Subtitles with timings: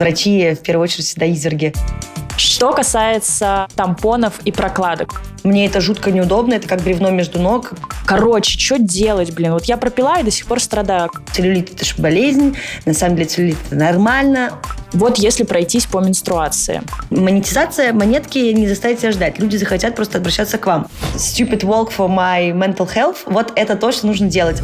[0.00, 1.72] Врачи, в первую очередь, всегда изверги.
[2.36, 5.22] Что касается тампонов и прокладок.
[5.44, 7.74] Мне это жутко неудобно, это как бревно между ног.
[8.04, 9.52] Короче, что делать, блин?
[9.52, 11.10] Вот я пропила и до сих пор страдаю.
[11.32, 14.58] Целлюлит– это же болезнь, на самом деле целлюлит– это нормально.
[14.92, 16.82] Вот если пройтись по менструации.
[17.10, 19.38] Монетизация монетки не заставит себя ждать.
[19.38, 20.88] Люди захотят просто обращаться к вам.
[21.14, 24.60] Stupid walk for my mental health– вот это то, что нужно делать.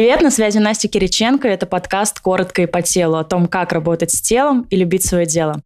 [0.00, 1.46] Привет, на связи Настя Кириченко.
[1.46, 5.26] Это подкаст «Коротко и по телу» о том, как работать с телом и любить свое
[5.26, 5.60] дело.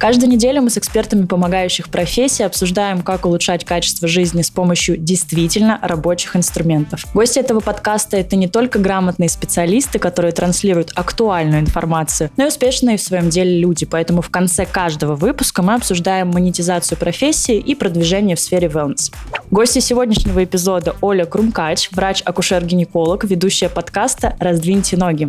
[0.00, 5.78] Каждую неделю мы с экспертами помогающих профессий обсуждаем, как улучшать качество жизни с помощью действительно
[5.82, 7.04] рабочих инструментов.
[7.12, 12.96] Гости этого подкаста— это не только грамотные специалисты, которые транслируют актуальную информацию, но и успешные
[12.96, 13.84] в своем деле люди.
[13.84, 19.12] Поэтому в конце каждого выпуска мы обсуждаем монетизацию профессии и продвижение в сфере wellness.
[19.50, 25.28] Гости сегодняшнего эпизода Оля Крумкач, врач-акушер-гинеколог, ведущая подкаста «Раздвиньте ноги».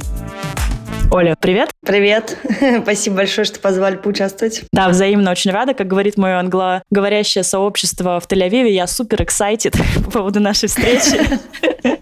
[1.13, 1.71] Оля, привет.
[1.85, 2.37] Привет.
[2.83, 4.63] Спасибо большое, что позвали поучаствовать.
[4.71, 5.73] Да, взаимно очень рада.
[5.73, 11.19] Как говорит мое англоговорящее сообщество в Тель-Авиве, я супер excited по поводу нашей встречи.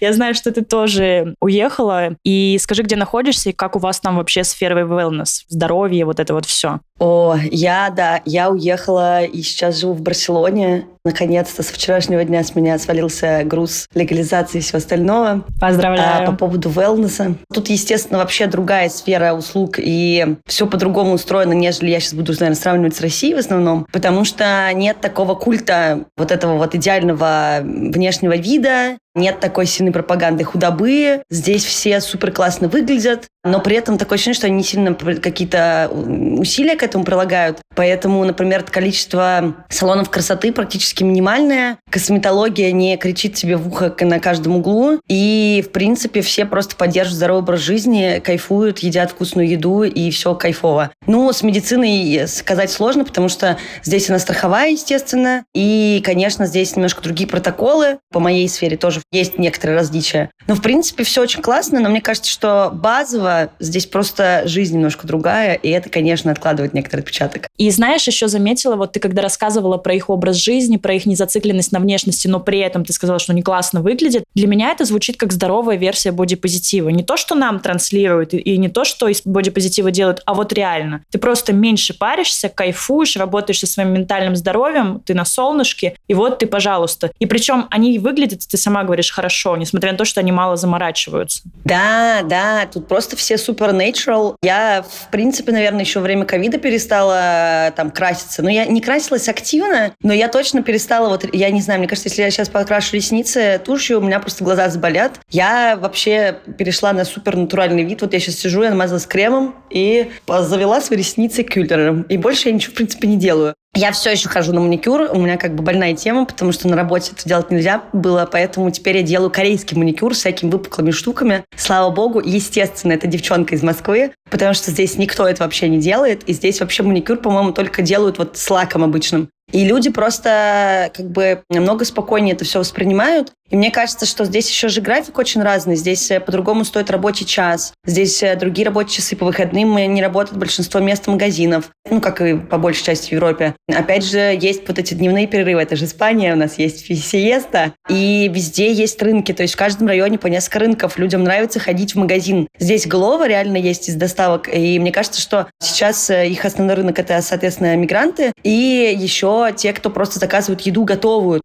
[0.00, 2.16] Я знаю, что ты тоже уехала.
[2.24, 6.34] И скажи, где находишься и как у вас там вообще сфера wellness, здоровье, вот это
[6.34, 6.80] вот все.
[6.98, 10.86] О, я, да, я уехала и сейчас живу в Барселоне.
[11.04, 15.44] Наконец-то с вчерашнего дня с меня свалился груз легализации и всего остального.
[15.60, 16.24] Поздравляю.
[16.24, 17.36] А, по поводу wellness.
[17.52, 22.56] Тут, естественно, вообще другая сфера услуг, и все по-другому устроено, нежели я сейчас буду, наверное,
[22.56, 28.36] сравнивать с Россией в основном, потому что нет такого культа вот этого вот идеального внешнего
[28.36, 31.22] вида, нет такой сильной пропаганды худобы.
[31.30, 36.76] Здесь все супер классно выглядят, но при этом такое ощущение, что они сильно какие-то усилия
[36.76, 37.58] к этому прилагают.
[37.74, 41.78] Поэтому, например, количество салонов красоты практически минимальное.
[41.90, 45.00] Косметология не кричит тебе в ухо на каждом углу.
[45.08, 50.34] И, в принципе, все просто поддерживают здоровый образ жизни, кайфуют, едят вкусную еду, и все
[50.34, 50.90] кайфово.
[51.06, 55.44] Ну, с медициной сказать сложно, потому что здесь она страховая, естественно.
[55.54, 57.98] И, конечно, здесь немножко другие протоколы.
[58.12, 60.30] По моей сфере тоже есть некоторые различия.
[60.46, 65.06] Но, в принципе, все очень классно, но мне кажется, что базово здесь просто жизнь немножко
[65.06, 67.48] другая, и это, конечно, откладывает некоторый отпечаток.
[67.56, 71.72] И знаешь, еще заметила, вот ты когда рассказывала про их образ жизни, про их незацикленность
[71.72, 75.16] на внешности, но при этом ты сказала, что они классно выглядят, для меня это звучит
[75.16, 76.88] как здоровая версия бодипозитива.
[76.88, 81.02] Не то, что нам транслируют, и не то, что из бодипозитива делают, а вот реально.
[81.10, 86.38] Ты просто меньше паришься, кайфуешь, работаешь со своим ментальным здоровьем, ты на солнышке, и вот
[86.38, 87.10] ты, пожалуйста.
[87.18, 91.42] И причем они выглядят, ты сама говоришь, хорошо, несмотря на то, что они мало заморачиваются.
[91.64, 94.34] Да, да, тут просто все супер natural.
[94.42, 98.42] Я, в принципе, наверное, еще время ковида перестала там краситься.
[98.42, 102.08] Но я не красилась активно, но я точно перестала, вот, я не знаю, мне кажется,
[102.08, 105.20] если я сейчас покрашу ресницы тушью, у меня просто глаза заболят.
[105.30, 108.02] Я вообще перешла на супер натуральный вид.
[108.02, 112.02] Вот я сейчас сижу, я намазалась кремом и завела свои ресницы кюльтером.
[112.02, 113.54] И больше я ничего, в принципе, не делаю.
[113.74, 116.74] Я все еще хожу на маникюр, у меня как бы больная тема, потому что на
[116.74, 121.44] работе это делать нельзя было, поэтому теперь я делаю корейский маникюр с всякими выпуклыми штуками.
[121.56, 126.24] Слава богу, естественно, это девчонка из Москвы, потому что здесь никто это вообще не делает,
[126.24, 129.28] и здесь вообще маникюр, по-моему, только делают вот с лаком обычным.
[129.52, 133.32] И люди просто как бы намного спокойнее это все воспринимают.
[133.50, 135.74] И мне кажется, что здесь еще же график очень разный.
[135.74, 137.72] Здесь э, по-другому стоит рабочий час.
[137.86, 141.70] Здесь э, другие рабочие часы по выходным не работают большинство мест магазинов.
[141.90, 143.54] Ну, как и по большей части в Европе.
[143.66, 145.62] Опять же, есть вот эти дневные перерывы.
[145.62, 147.72] Это же Испания, у нас есть сиеста.
[147.88, 149.32] И везде есть рынки.
[149.32, 150.98] То есть в каждом районе по несколько рынков.
[150.98, 152.48] Людям нравится ходить в магазин.
[152.58, 154.54] Здесь Глова реально есть из доставок.
[154.54, 158.32] И мне кажется, что сейчас э, их основной рынок– это, соответственно, мигранты.
[158.42, 161.40] И еще те, кто просто заказывают еду готовую.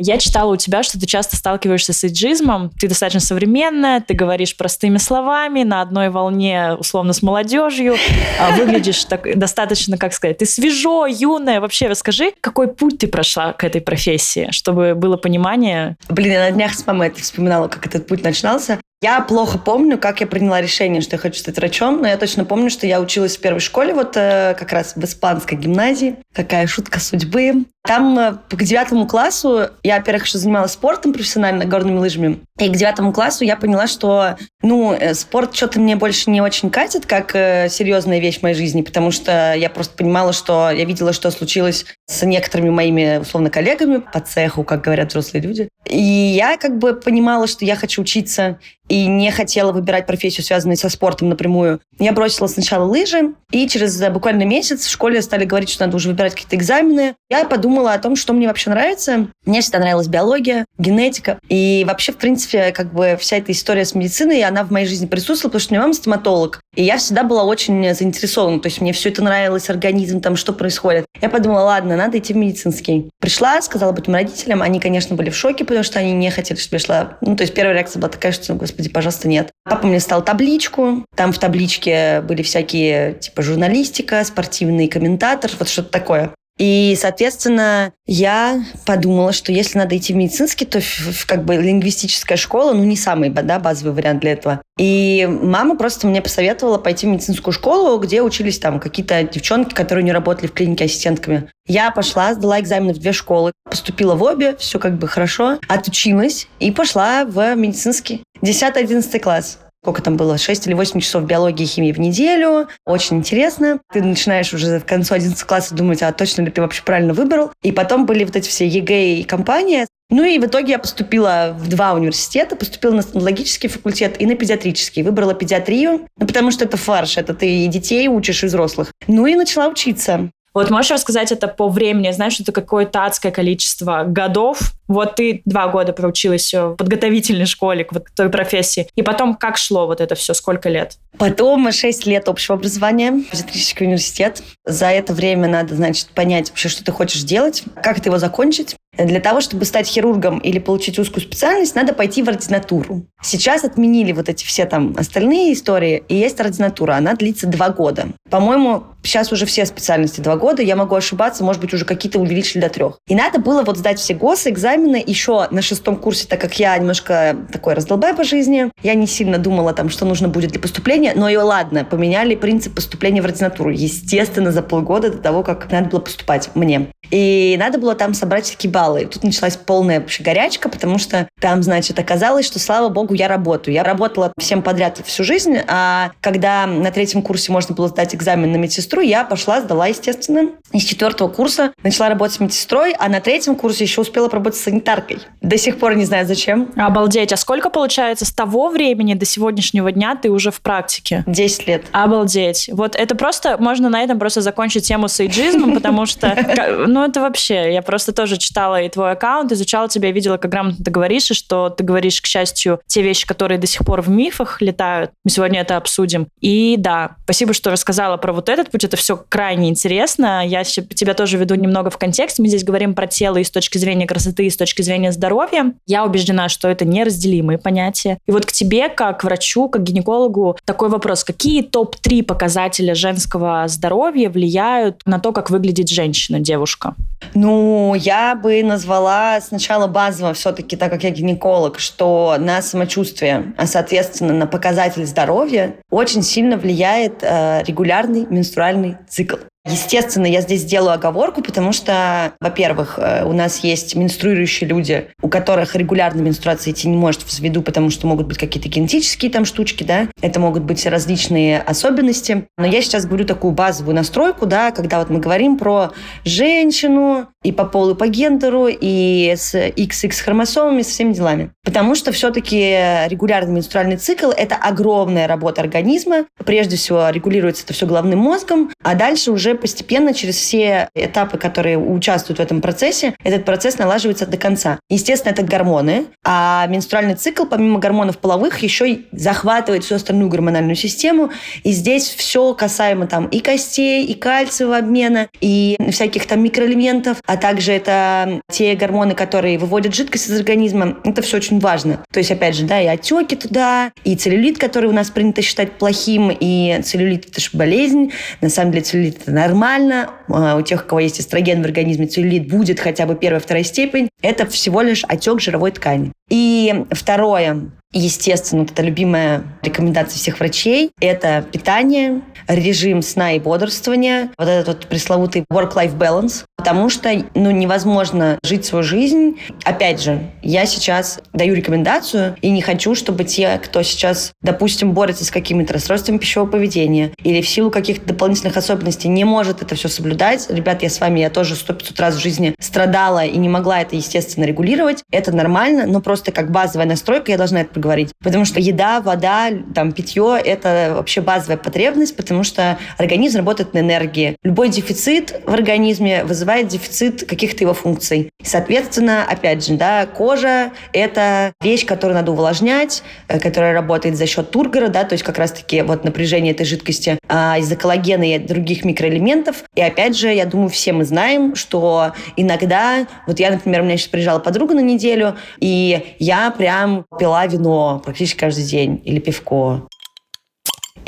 [0.00, 2.70] Я читала у тебя, что ты часто сталкиваешься с эйджизмом.
[2.78, 7.96] Ты достаточно современная, ты говоришь простыми словами, на одной волне, условно, с молодежью.
[8.38, 11.60] А выглядишь так, достаточно, как сказать, ты свежо, юная.
[11.60, 15.96] Вообще расскажи, какой путь ты прошла к этой профессии, чтобы было понимание?
[16.08, 18.78] Блин, я на днях с мамой это вспоминала, как этот путь начинался.
[19.00, 22.44] Я плохо помню, как я приняла решение, что я хочу стать врачом, но я точно
[22.44, 26.16] помню, что я училась в первой школе, вот э, как раз в испанской гимназии.
[26.34, 27.64] Какая шутка судьбы.
[27.88, 32.40] Там э, к девятому классу я, во-первых, еще занималась спортом профессионально, горными лыжами.
[32.58, 36.68] И к девятому классу я поняла, что, ну, э, спорт что-то мне больше не очень
[36.68, 40.84] катит, как э, серьезная вещь в моей жизни, потому что я просто понимала, что я
[40.84, 45.70] видела, что случилось с некоторыми моими, условно, коллегами по цеху, как говорят взрослые люди.
[45.88, 48.58] И я как бы понимала, что я хочу учиться,
[48.88, 51.80] и не хотела выбирать профессию, связанную со спортом напрямую.
[51.98, 56.08] Я бросила сначала лыжи, и через буквально месяц в школе стали говорить, что надо уже
[56.08, 57.14] выбирать какие-то экзамены.
[57.30, 59.28] Я подумала о том, что мне вообще нравится.
[59.44, 61.38] Мне всегда нравилась биология, генетика.
[61.48, 65.06] И вообще, в принципе, как бы вся эта история с медициной, она в моей жизни
[65.06, 66.60] присутствовала, потому что у меня мама стоматолог.
[66.74, 68.60] И я всегда была очень заинтересована.
[68.60, 71.06] То есть мне все это нравилось, организм, там, что происходит.
[71.20, 73.10] Я подумала, ладно, надо идти в медицинский.
[73.20, 74.62] Пришла, сказала об этом родителям.
[74.62, 77.18] Они, конечно, были в шоке, потому что они не хотели, чтобы я шла.
[77.20, 79.50] Ну, то есть первая реакция была такая, что, господи, пожалуйста, нет.
[79.64, 81.04] Папа мне стал табличку.
[81.16, 86.30] Там в табличке были всякие, типа, журналистика, спортивный комментатор, вот что-то такое.
[86.58, 90.80] И, соответственно, я подумала, что если надо идти в медицинский, то
[91.26, 94.60] как бы лингвистическая школа, ну, не самый да, базовый вариант для этого.
[94.76, 100.04] И мама просто мне посоветовала пойти в медицинскую школу, где учились там какие-то девчонки, которые
[100.04, 101.50] не работали в клинике ассистентками.
[101.66, 106.48] Я пошла, сдала экзамены в две школы, поступила в обе, все как бы хорошо, отучилась
[106.58, 108.22] и пошла в медицинский.
[108.42, 112.68] 10-11 класс сколько там было, 6 или 8 часов биологии и химии в неделю.
[112.84, 113.80] Очень интересно.
[113.92, 117.52] Ты начинаешь уже в концу 11 класса думать, а точно ли ты вообще правильно выбрал.
[117.62, 119.86] И потом были вот эти все ЕГЭ и компания.
[120.10, 124.34] Ну и в итоге я поступила в два университета, поступила на стоматологический факультет и на
[124.34, 125.02] педиатрический.
[125.02, 128.90] Выбрала педиатрию, ну, потому что это фарш, это ты и детей учишь, и взрослых.
[129.06, 130.30] Ну и начала учиться.
[130.54, 132.10] Вот можешь рассказать это по времени?
[132.10, 134.72] Знаешь, это какое-то адское количество годов.
[134.88, 138.88] Вот ты два года проучилась в подготовительной школе к той профессии.
[138.96, 140.34] И потом как шло вот это все?
[140.34, 140.96] Сколько лет?
[141.18, 144.42] Потом 6 лет общего образования, педиатрический университет.
[144.64, 148.76] За это время надо, значит, понять вообще, что ты хочешь делать, как ты его закончить.
[148.96, 153.06] Для того, чтобы стать хирургом или получить узкую специальность, надо пойти в ординатуру.
[153.22, 156.94] Сейчас отменили вот эти все там остальные истории, и есть ординатура.
[156.94, 158.08] Она длится два года.
[158.28, 160.62] По-моему, сейчас уже все специальности два года.
[160.62, 162.98] Я могу ошибаться, может быть, уже какие-то увеличили до трех.
[163.06, 167.36] И надо было вот сдать все госэкзамены еще на шестом курсе, так как я немножко
[167.52, 168.70] такой раздолбай по жизни.
[168.82, 172.74] Я не сильно думала там, что нужно будет для поступления, но и ладно, поменяли принцип
[172.74, 173.70] поступления в ординатуру.
[173.70, 176.88] Естественно, за полгода до того, как надо было поступать мне.
[177.10, 179.06] И надо было там собрать такие баллы.
[179.06, 183.74] Тут началась полная вообще горячка, потому что там, значит, оказалось, что, слава богу, я работаю.
[183.74, 188.52] Я работала всем подряд всю жизнь, а когда на третьем курсе можно было сдать экзамен
[188.52, 190.50] на медсестру, я пошла, сдала, естественно.
[190.72, 195.18] Из четвертого курса начала работать медсестрой, а на третьем курсе еще успела поработать санитаркой.
[195.40, 196.70] До сих пор не знаю, зачем.
[196.76, 197.32] Обалдеть.
[197.32, 201.24] А сколько, получается, с того времени до сегодняшнего дня ты уже в практике?
[201.26, 201.84] Десять лет.
[201.92, 202.68] Обалдеть.
[202.72, 206.36] Вот это просто, можно на этом просто закончить тему с эйджизмом, потому что,
[206.86, 210.84] ну, это вообще, я просто тоже читала и твой аккаунт, изучала тебя, видела, как грамотно
[210.84, 214.10] ты говоришь, и что ты говоришь, к счастью, те вещи, которые до сих пор в
[214.10, 215.12] мифах летают.
[215.24, 216.28] Мы сегодня это обсудим.
[216.40, 218.84] И да, спасибо, что рассказала про вот этот путь.
[218.84, 220.42] Это все крайне интересно.
[220.46, 222.38] Я тебя тоже веду немного в контекст.
[222.38, 225.74] Мы здесь говорим про тело и с точки зрения красоты, и с точки зрения здоровья.
[225.86, 228.16] Я убеждена, что это неразделимые понятия.
[228.26, 231.22] И вот к тебе, как врачу, как гинекологу, такой вопрос.
[231.22, 236.94] Какие топ-3 показателя женского здоровья влияют на то, как выглядит женщина, девушка?
[237.34, 243.66] Ну, я бы назвала сначала базово все-таки, так как я гинеколог, что на самочувствие, а
[243.66, 249.36] соответственно на показатель здоровья очень сильно влияет регулярный менструальный цикл.
[249.70, 255.28] Естественно, я здесь сделаю оговорку, потому что, во-первых, э, у нас есть менструирующие люди, у
[255.28, 259.44] которых регулярно менструация идти не может в виду, потому что могут быть какие-то генетические там
[259.44, 262.46] штучки, да, это могут быть различные особенности.
[262.56, 265.92] Но я сейчас говорю такую базовую настройку, да, когда вот мы говорим про
[266.24, 271.50] женщину и по полу, и по гендеру, и с XX хромосомами, со всеми делами.
[271.64, 276.24] Потому что все-таки регулярный менструальный цикл– это огромная работа организма.
[276.44, 281.78] Прежде всего регулируется это все головным мозгом, а дальше уже постепенно через все этапы, которые
[281.78, 284.78] участвуют в этом процессе, этот процесс налаживается до конца.
[284.88, 290.76] Естественно, это гормоны, а менструальный цикл, помимо гормонов половых, еще и захватывает всю остальную гормональную
[290.76, 291.30] систему,
[291.64, 297.36] и здесь все касаемо там и костей, и кальциевого обмена, и всяких там микроэлементов, а
[297.36, 300.98] также это те гормоны, которые выводят жидкость из организма.
[301.04, 302.00] Это все очень важно.
[302.12, 305.72] То есть, опять же, да, и отеки туда, и целлюлит, который у нас принято считать
[305.72, 308.12] плохим, и целлюлит– это же болезнь.
[308.40, 310.10] На самом деле целлюлит– это нормально.
[310.28, 313.64] А, у тех, у кого есть эстроген в организме, целлюлит будет хотя бы первая, вторая
[313.64, 314.08] степень.
[314.22, 316.12] Это всего лишь отек жировой ткани.
[316.28, 324.30] И второе, Естественно, вот это любимая рекомендация всех врачей– это питание, режим сна и бодрствования,
[324.36, 329.38] вот этот вот пресловутый work-life balance, потому что ну, невозможно жить свою жизнь.
[329.64, 335.24] Опять же, я сейчас даю рекомендацию и не хочу, чтобы те, кто сейчас, допустим, борется
[335.24, 339.88] с какими-то расстройствами пищевого поведения или в силу каких-то дополнительных особенностей не может это все
[339.88, 340.46] соблюдать.
[340.50, 343.80] Ребят, я с вами, я тоже сто пятьсот раз в жизни страдала и не могла
[343.80, 345.02] это, естественно, регулировать.
[345.10, 348.10] Это нормально, но просто как базовая настройка я должна это поговорить.
[348.22, 353.78] Потому что еда, вода, там, питье– это вообще базовая потребность, потому что организм работает на
[353.78, 354.36] энергии.
[354.42, 358.30] Любой дефицит в организме вызывает дефицит каких-то его функций.
[358.42, 364.50] Соответственно, опять же, да, кожа– это вещь, которую надо увлажнять, э, которая работает за счет
[364.50, 368.84] тургора, да, то есть как раз-таки вот напряжение этой жидкости а, из-за коллагена и других
[368.84, 369.64] микроэлементов.
[369.74, 373.96] И опять же, я думаю, все мы знаем, что иногда, вот я, например, у меня
[373.96, 377.67] сейчас приезжала подруга на неделю, и я прям пила вино
[378.04, 379.88] практически каждый день или пивко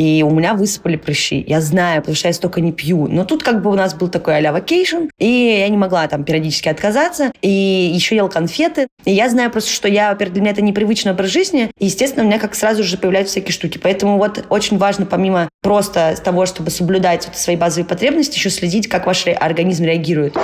[0.00, 1.44] и у меня высыпали прыщи.
[1.46, 3.06] Я знаю, потому что я столько не пью.
[3.06, 6.24] Но тут как бы у нас был такой а-ля вакейшн, и я не могла там
[6.24, 7.50] периодически отказаться, и
[7.94, 8.88] еще ел конфеты.
[9.04, 12.24] И я знаю просто, что я, во-первых, для меня это непривычный образ жизни, и, естественно,
[12.24, 13.76] у меня как сразу же появляются всякие штуки.
[13.76, 18.88] Поэтому вот очень важно, помимо просто того, чтобы соблюдать вот свои базовые потребности, еще следить,
[18.88, 20.34] как ваш организм реагирует.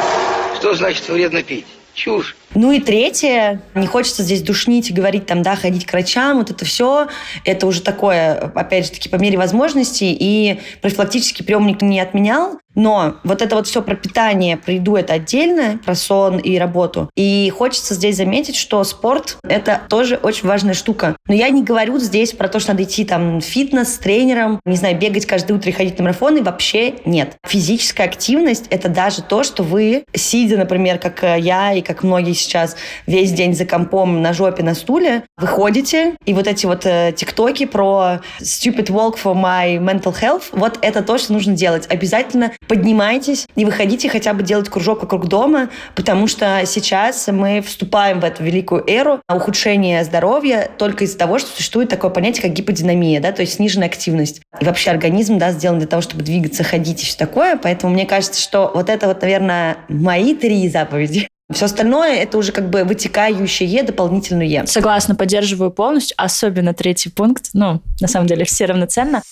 [0.58, 1.64] Что значит вредно пить?
[1.96, 2.36] Чушь.
[2.54, 6.50] Ну и третье, не хочется здесь душнить и говорить там, да, ходить к врачам, вот
[6.50, 7.08] это все,
[7.44, 13.16] это уже такое, опять же таки, по мере возможностей, и профилактический приемник не отменял, но
[13.24, 17.10] вот это вот все про питание, про еду это отдельно, про сон и работу.
[17.16, 21.16] И хочется здесь заметить, что спорт– это тоже очень важная штука.
[21.26, 24.76] Но я не говорю здесь про то, что надо идти там фитнес с тренером, не
[24.76, 26.42] знаю, бегать каждое утро и ходить на марафоны.
[26.42, 27.36] Вообще нет.
[27.46, 32.76] Физическая активность– это даже то, что вы, сидя, например, как я и как многие сейчас,
[33.06, 37.64] весь день за компом на жопе на стуле, выходите, и вот эти вот э, тиктоки
[37.64, 41.86] про stupid walk for my mental health, вот это то, что нужно делать.
[41.88, 48.20] Обязательно поднимайтесь и выходите хотя бы делать кружок вокруг дома, потому что сейчас мы вступаем
[48.20, 53.20] в эту великую эру ухудшения здоровья только из-за того, что существует такое понятие, как гиподинамия,
[53.20, 54.40] да, то есть сниженная активность.
[54.60, 58.06] И вообще организм, да, сделан для того, чтобы двигаться, ходить и все такое, поэтому мне
[58.06, 61.28] кажется, что вот это вот, наверное, мои три заповеди.
[61.52, 64.66] Все остальное это уже как бы вытекающее дополнительное.
[64.66, 67.50] Согласна, поддерживаю полностью, особенно третий пункт.
[67.52, 69.22] Ну, на самом деле, все равноценно.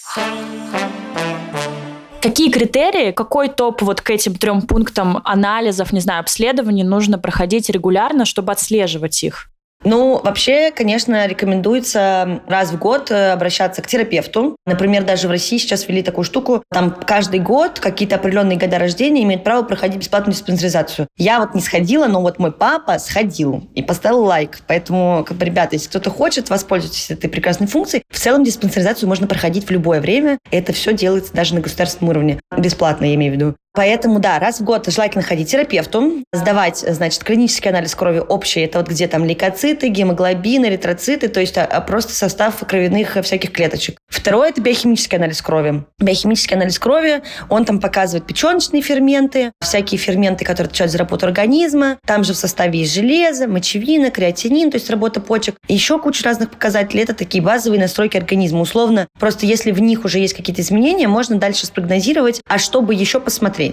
[2.24, 7.68] Какие критерии, какой топ вот к этим трем пунктам анализов, не знаю, обследований нужно проходить
[7.68, 9.50] регулярно, чтобы отслеживать их?
[9.84, 14.56] Ну, вообще, конечно, рекомендуется раз в год э, обращаться к терапевту.
[14.66, 19.22] Например, даже в России сейчас ввели такую штуку, там каждый год какие-то определенные года рождения
[19.24, 21.06] имеют право проходить бесплатную диспансеризацию.
[21.18, 24.60] Я вот не сходила, но вот мой папа сходил и поставил лайк.
[24.66, 29.26] Поэтому, как бы, ребята, если кто-то хочет воспользоваться этой прекрасной функцией, в целом диспансеризацию можно
[29.26, 30.38] проходить в любое время.
[30.50, 32.40] Это все делается даже на государственном уровне.
[32.56, 33.54] Бесплатно, я имею в виду.
[33.74, 38.78] Поэтому, да, раз в год желательно ходить терапевту, сдавать, значит, клинический анализ крови общий, это
[38.78, 43.98] вот где там лейкоциты, гемоглобин, эритроциты, то есть а, просто состав кровяных всяких клеточек.
[44.08, 45.82] Второе– это биохимический анализ крови.
[45.98, 51.98] Биохимический анализ крови, он там показывает печеночные ферменты, всякие ферменты, которые отвечают за работу организма.
[52.06, 55.56] Там же в составе есть железо, мочевина, креатинин, то есть работа почек.
[55.66, 57.02] И еще куча разных показателей.
[57.02, 58.60] Это такие базовые настройки организма.
[58.60, 63.18] Условно, просто если в них уже есть какие-то изменения, можно дальше спрогнозировать, а чтобы еще
[63.18, 63.63] посмотреть.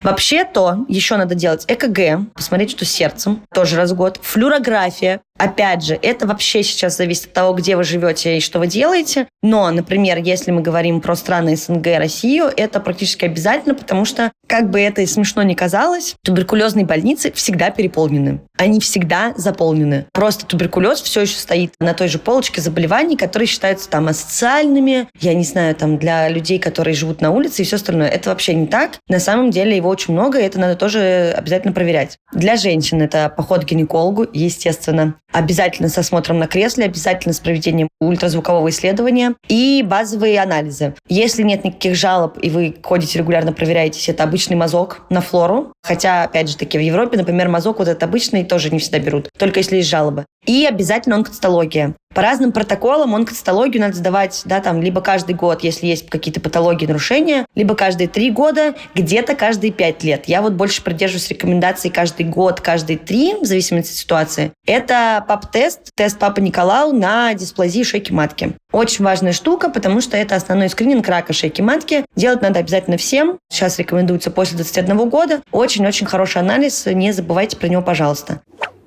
[0.00, 4.20] Вообще-то еще надо делать ЭКГ, посмотреть, что с сердцем, тоже раз в год.
[4.22, 8.66] Флюорография, Опять же, это вообще сейчас зависит от того, где вы живете и что вы
[8.66, 9.28] делаете.
[9.42, 14.68] Но, например, если мы говорим про страны СНГ, Россию, это практически обязательно, потому что, как
[14.70, 18.40] бы это и смешно не казалось, туберкулезные больницы всегда переполнены.
[18.56, 20.06] Они всегда заполнены.
[20.12, 25.34] Просто туберкулез все еще стоит на той же полочке заболеваний, которые считаются там асоциальными, я
[25.34, 28.08] не знаю, там для людей, которые живут на улице и все остальное.
[28.08, 28.98] Это вообще не так.
[29.08, 32.18] На самом деле его очень много, и это надо тоже обязательно проверять.
[32.32, 37.88] Для женщин это поход к гинекологу, естественно обязательно с осмотром на кресле, обязательно с проведением
[38.00, 40.94] ультразвукового исследования и базовые анализы.
[41.08, 45.72] Если нет никаких жалоб и вы ходите регулярно проверяетесь, это обычный мазок на флору.
[45.82, 49.28] Хотя, опять же таки, в Европе, например, мазок вот этот обычный тоже не всегда берут,
[49.38, 50.24] только если есть жалобы.
[50.46, 51.94] И обязательно онкоцитология.
[52.14, 56.86] По разным протоколам онкоцитологию надо сдавать, да, там, либо каждый год, если есть какие-то патологии,
[56.86, 60.24] нарушения, либо каждые три года, где-то каждые пять лет.
[60.26, 64.52] Я вот больше придерживаюсь рекомендаций каждый год, каждые три, в зависимости от ситуации.
[64.66, 68.52] Это ПАП-тест, тест Папа Николау на дисплазии шейки матки.
[68.72, 72.04] Очень важная штука, потому что это основной скрининг рака шейки матки.
[72.16, 73.38] Делать надо обязательно всем.
[73.50, 75.40] Сейчас рекомендуется после 21 года.
[75.52, 76.86] Очень-очень хороший анализ.
[76.86, 78.40] Не забывайте про него, пожалуйста.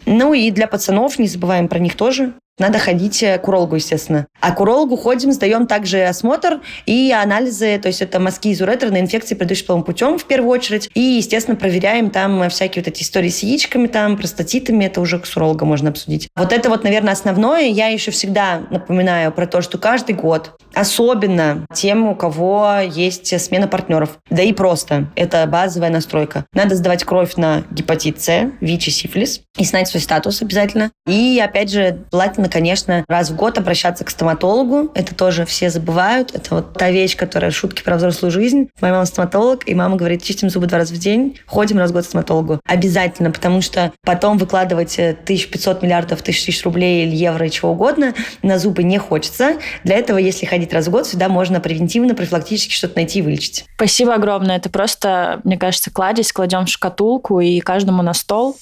[0.06, 2.34] Ну и для пацанов не забываем про них тоже.
[2.62, 4.28] Надо ходить к урологу, естественно.
[4.40, 8.92] А к урологу ходим, сдаем также осмотр и анализы, то есть это мазки из уретры
[8.92, 10.90] на инфекции, предыдущим половым путем в первую очередь.
[10.94, 15.36] И, естественно, проверяем там всякие вот эти истории с яичками, там, простатитами, это уже с
[15.36, 16.30] урологом можно обсудить.
[16.36, 17.68] Вот это вот, наверное, основное.
[17.68, 23.68] Я еще всегда напоминаю про то, что каждый год, особенно тем, у кого есть смена
[23.68, 26.46] партнеров, да и просто, это базовая настройка.
[26.54, 30.92] Надо сдавать кровь на гепатит С, ВИЧ и сифилис, и знать свой статус обязательно.
[31.08, 34.92] И, опять же, желательно, конечно, раз в год обращаться к стоматологу.
[34.94, 36.36] Это тоже все забывают.
[36.36, 38.70] Это вот та вещь, которая шутки про взрослую жизнь.
[38.82, 41.94] Моя мама стоматолог, и мама говорит, чистим зубы два раза в день, ходим раз в
[41.94, 42.60] год к стоматологу.
[42.66, 48.14] Обязательно, потому что потом выкладывать 1500 миллиардов, тысяч тысяч рублей или евро и чего угодно
[48.42, 49.56] на зубы не хочется.
[49.84, 53.66] Для этого, если ходить раз в год, всегда можно превентивно, профилактически что-то найти и вылечить.
[53.76, 54.58] Спасибо огромное.
[54.58, 58.58] Это просто, мне кажется, кладезь, кладем в шкатулку и каждому на стол.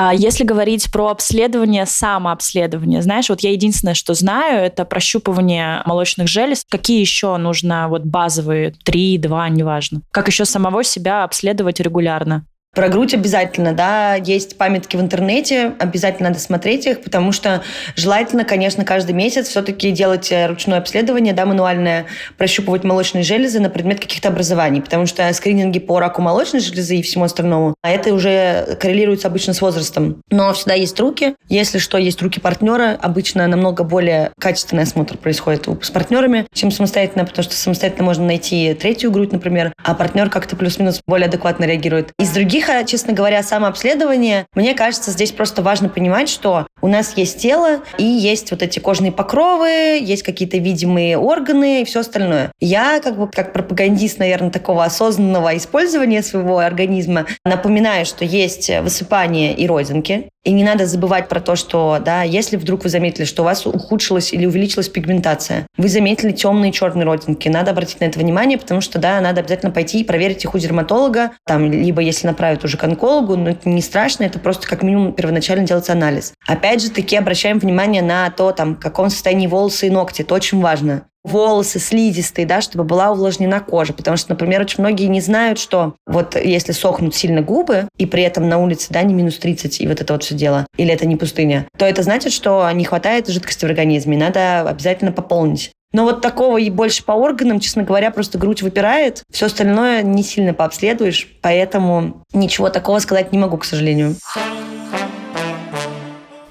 [0.00, 6.28] А если говорить про обследование, самообследование, знаешь, вот я единственное, что знаю, это прощупывание молочных
[6.28, 6.64] желез.
[6.70, 10.02] Какие еще нужно вот базовые, три, два, неважно.
[10.12, 12.46] Как еще самого себя обследовать регулярно?
[12.78, 17.62] Про грудь обязательно, да, есть памятки в интернете, обязательно надо смотреть их, потому что
[17.96, 22.06] желательно, конечно, каждый месяц все-таки делать э, ручное обследование, да, мануальное,
[22.36, 27.02] прощупывать молочные железы на предмет каких-то образований, потому что скрининги по раку молочной железы и
[27.02, 30.22] всему остальному, а это уже коррелируется обычно с возрастом.
[30.30, 35.66] Но всегда есть руки, если что, есть руки партнера, обычно намного более качественный осмотр происходит
[35.82, 40.54] с партнерами, чем самостоятельно, потому что самостоятельно можно найти третью грудь, например, а партнер как-то
[40.54, 42.12] плюс-минус более адекватно реагирует.
[42.20, 47.38] Из других честно говоря, самообследование, мне кажется, здесь просто важно понимать, что у нас есть
[47.38, 52.52] тело и есть вот эти кожные покровы, есть какие-то видимые органы и все остальное.
[52.60, 59.54] Я как бы как пропагандист, наверное, такого осознанного использования своего организма напоминаю, что есть высыпание
[59.54, 63.42] и родинки, и не надо забывать про то, что, да, если вдруг вы заметили, что
[63.42, 68.18] у вас ухудшилась или увеличилась пигментация, вы заметили темные черные родинки, надо обратить на это
[68.18, 72.26] внимание, потому что, да, надо обязательно пойти и проверить их у дерматолога, там, либо если
[72.26, 76.32] направят уже к онкологу, но это не страшно, это просто как минимум первоначально делать анализ.
[76.46, 80.34] Опять же таки обращаем внимание на то, там, в каком состоянии волосы и ногти, это
[80.34, 83.92] очень важно волосы слизистые, да, чтобы была увлажнена кожа.
[83.92, 88.22] Потому что, например, очень многие не знают, что вот если сохнут сильно губы, и при
[88.22, 91.06] этом на улице, да, не минус 30, и вот это вот все дело, или это
[91.06, 95.72] не пустыня, то это значит, что не хватает жидкости в организме, надо обязательно пополнить.
[95.92, 99.22] Но вот такого и больше по органам, честно говоря, просто грудь выпирает.
[99.32, 104.16] Все остальное не сильно пообследуешь, поэтому ничего такого сказать не могу, к сожалению.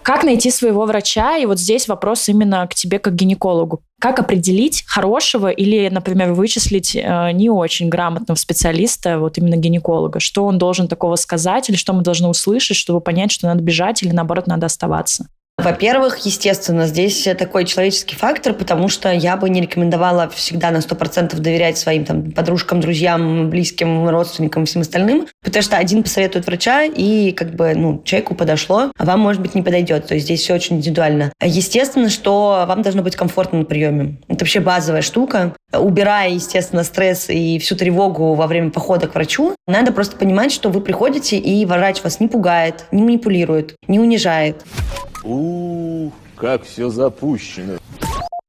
[0.08, 1.36] Как найти своего врача?
[1.36, 3.82] И вот здесь вопрос именно к тебе как гинекологу.
[4.00, 10.22] Как определить хорошего или, например, вычислить э, не очень грамотного специалиста, вот именно гинеколога?
[10.22, 14.02] Что он должен такого сказать или что мы должны услышать, чтобы понять, что надо бежать
[14.02, 15.28] или, наоборот, надо оставаться?
[15.68, 21.36] Во-первых, естественно, здесь такой человеческий фактор, потому что я бы не рекомендовала всегда на 100%
[21.40, 27.32] доверять своим там, подружкам, друзьям, близким, родственникам всем остальным, потому что один посоветует врача, и
[27.32, 30.06] как бы ну, человеку подошло, а вам, может быть, не подойдет.
[30.06, 31.34] То есть здесь все очень индивидуально.
[31.44, 34.20] Естественно, что вам должно быть комфортно на приеме.
[34.28, 35.56] Это вообще базовая штука.
[35.74, 40.70] Убирая, естественно, стресс и всю тревогу во время похода к врачу, надо просто понимать, что
[40.70, 44.64] вы приходите, и врач вас не пугает, не манипулирует, не унижает.
[45.28, 47.78] Ух, как все запущено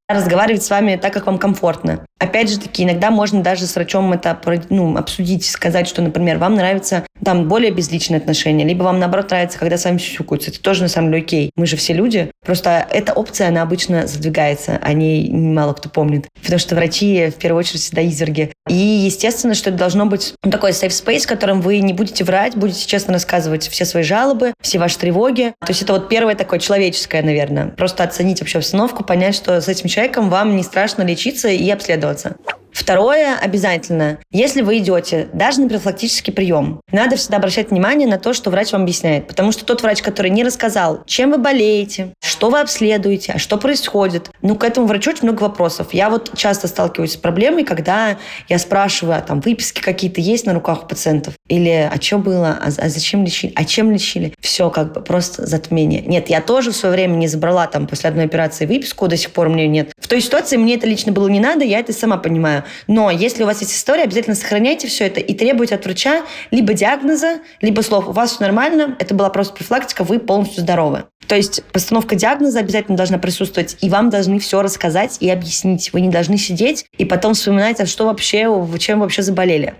[0.09, 2.07] разговаривать с вами так, как вам комфортно.
[2.19, 4.39] Опять же таки, иногда можно даже с врачом это
[4.71, 9.59] ну, обсудить, сказать, что, например, вам нравится там более безличные отношения, либо вам, наоборот, нравится,
[9.59, 10.51] когда с вами сюсюкаются.
[10.51, 11.51] Это тоже, на самом деле, окей.
[11.57, 12.31] Мы же все люди.
[12.45, 16.29] Просто эта опция, она обычно задвигается, о ней мало кто помнит.
[16.43, 18.53] Потому что врачи, в первую очередь, всегда изверги.
[18.69, 22.57] И, естественно, что это должно быть такой safe space, в котором вы не будете врать,
[22.57, 25.55] будете честно рассказывать все свои жалобы, все ваши тревоги.
[25.61, 27.69] То есть это вот первое такое человеческое, наверное.
[27.69, 31.69] Просто оценить вообще обстановку, понять, что с этим человеком вам не страшно лечиться и
[32.09, 32.35] 调整。
[32.73, 34.19] Второе обязательно.
[34.31, 38.73] Если вы идете даже на профилактический прием, надо всегда обращать внимание на то, что врач
[38.73, 39.27] вам объясняет.
[39.27, 43.59] Потому что тот врач, который не рассказал, чем вы болеете, что вы обследуете, а что
[43.59, 45.89] происходит, ну, к этому врачу очень много вопросов.
[45.93, 50.55] Я вот часто сталкиваюсь с проблемой, когда я спрашиваю, а там выписки какие-то есть на
[50.55, 51.35] руках у пациентов?
[51.49, 52.59] Или а что было?
[52.61, 53.53] А, а зачем лечили?
[53.55, 54.35] А чем лечили?
[54.41, 56.03] Все как бы просто затмение.
[56.03, 59.31] Нет, я тоже в свое время не забрала там после одной операции выписку, до сих
[59.33, 59.93] пор у меня нет.
[60.01, 62.58] В той ситуации мне это лично было не надо, я это сама понимаю.
[62.87, 66.73] Но если у вас есть история, обязательно сохраняйте все это и требуйте от врача либо
[66.75, 68.09] диагноза, либо слов.
[68.09, 71.05] У вас все нормально, это была просто профилактика, вы полностью здоровы.
[71.27, 75.92] То есть постановка диагноза обязательно должна присутствовать, и вам должны все рассказать и объяснить.
[75.92, 79.75] Вы не должны сидеть и потом вспоминать, а что вообще, чем вообще заболели.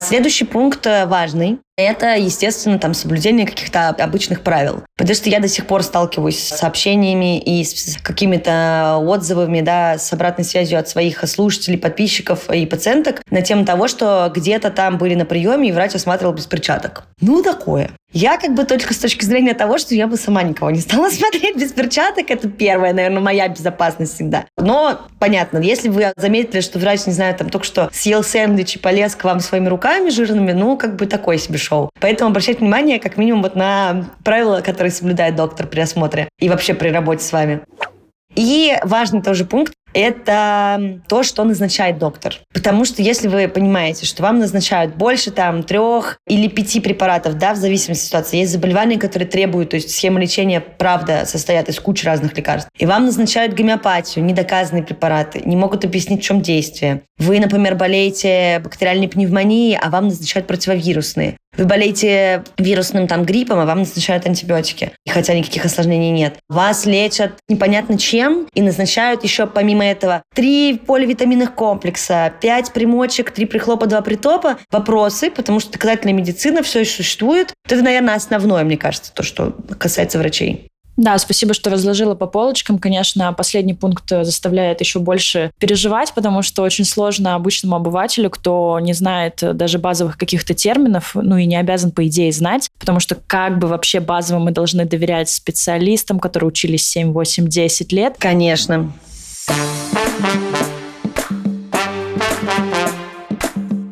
[0.00, 4.82] Следующий пункт э, важный это, естественно, там соблюдение каких-то обычных правил.
[4.96, 10.12] Потому что я до сих пор сталкиваюсь с сообщениями и с какими-то отзывами, да, с
[10.12, 15.14] обратной связью от своих слушателей, подписчиков и пациенток на тему того, что где-то там были
[15.14, 17.04] на приеме, и врач осматривал без перчаток.
[17.20, 17.90] Ну, такое.
[18.12, 21.10] Я как бы только с точки зрения того, что я бы сама никого не стала
[21.10, 22.30] смотреть без перчаток.
[22.30, 24.46] Это первая, наверное, моя безопасность всегда.
[24.56, 28.78] Но, понятно, если вы заметили, что врач, не знаю, там только что съел сэндвич и
[28.78, 31.90] полез к вам своими руками жирными, ну, как бы такое себе шоу.
[32.00, 36.74] Поэтому обращать внимание как минимум вот на правила, которые соблюдает доктор при осмотре и вообще
[36.74, 37.60] при работе с вами.
[38.34, 42.36] И важный тоже пункт это то, что назначает доктор.
[42.52, 47.54] Потому что если вы понимаете, что вам назначают больше там трех или пяти препаратов, да,
[47.54, 51.80] в зависимости от ситуации, есть заболевания, которые требуют, то есть схемы лечения, правда, состоят из
[51.80, 57.02] кучи разных лекарств, и вам назначают гомеопатию, недоказанные препараты, не могут объяснить, в чем действие.
[57.18, 61.36] Вы, например, болеете бактериальной пневмонией, а вам назначают противовирусные.
[61.56, 66.36] Вы болеете вирусным там гриппом, а вам назначают антибиотики, хотя никаких осложнений нет.
[66.48, 73.46] Вас лечат непонятно чем и назначают еще помимо этого три поливитаминных комплекса, пять примочек, три
[73.46, 74.58] прихлопа, два притопа.
[74.70, 77.54] Вопросы, потому что доказательная медицина все еще существует.
[77.66, 80.68] Это, наверное, основное, мне кажется, то, что касается врачей.
[80.98, 82.80] Да, спасибо, что разложила по полочкам.
[82.80, 88.94] Конечно, последний пункт заставляет еще больше переживать, потому что очень сложно обычному обывателю, кто не
[88.94, 93.60] знает даже базовых каких-то терминов, ну и не обязан, по идее, знать, потому что как
[93.60, 98.16] бы вообще базово мы должны доверять специалистам, которые учились 7, 8, 10 лет.
[98.18, 98.92] Конечно.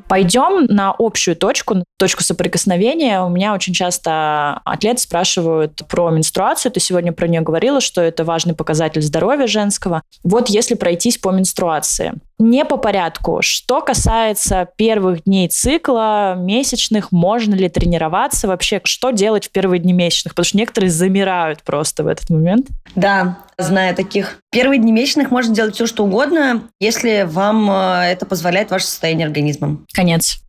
[0.09, 3.21] Пойдем на общую точку, точку соприкосновения.
[3.23, 6.71] У меня очень часто атлеты спрашивают про менструацию.
[6.71, 10.03] Ты сегодня про нее говорила, что это важный показатель здоровья женского.
[10.23, 12.15] Вот если пройтись по менструации.
[12.39, 13.39] Не по порядку.
[13.41, 18.81] Что касается первых дней цикла, месячных, можно ли тренироваться вообще?
[18.85, 20.35] Что делать в первые дни месячных?
[20.35, 22.67] Потому что некоторые замирают просто в этот момент.
[22.95, 24.39] Да, знаю таких.
[24.51, 29.27] Первые дни месячных можно делать все, что угодно, если вам э, это позволяет ваше состояние
[29.27, 29.79] организма.
[29.93, 30.41] Конец.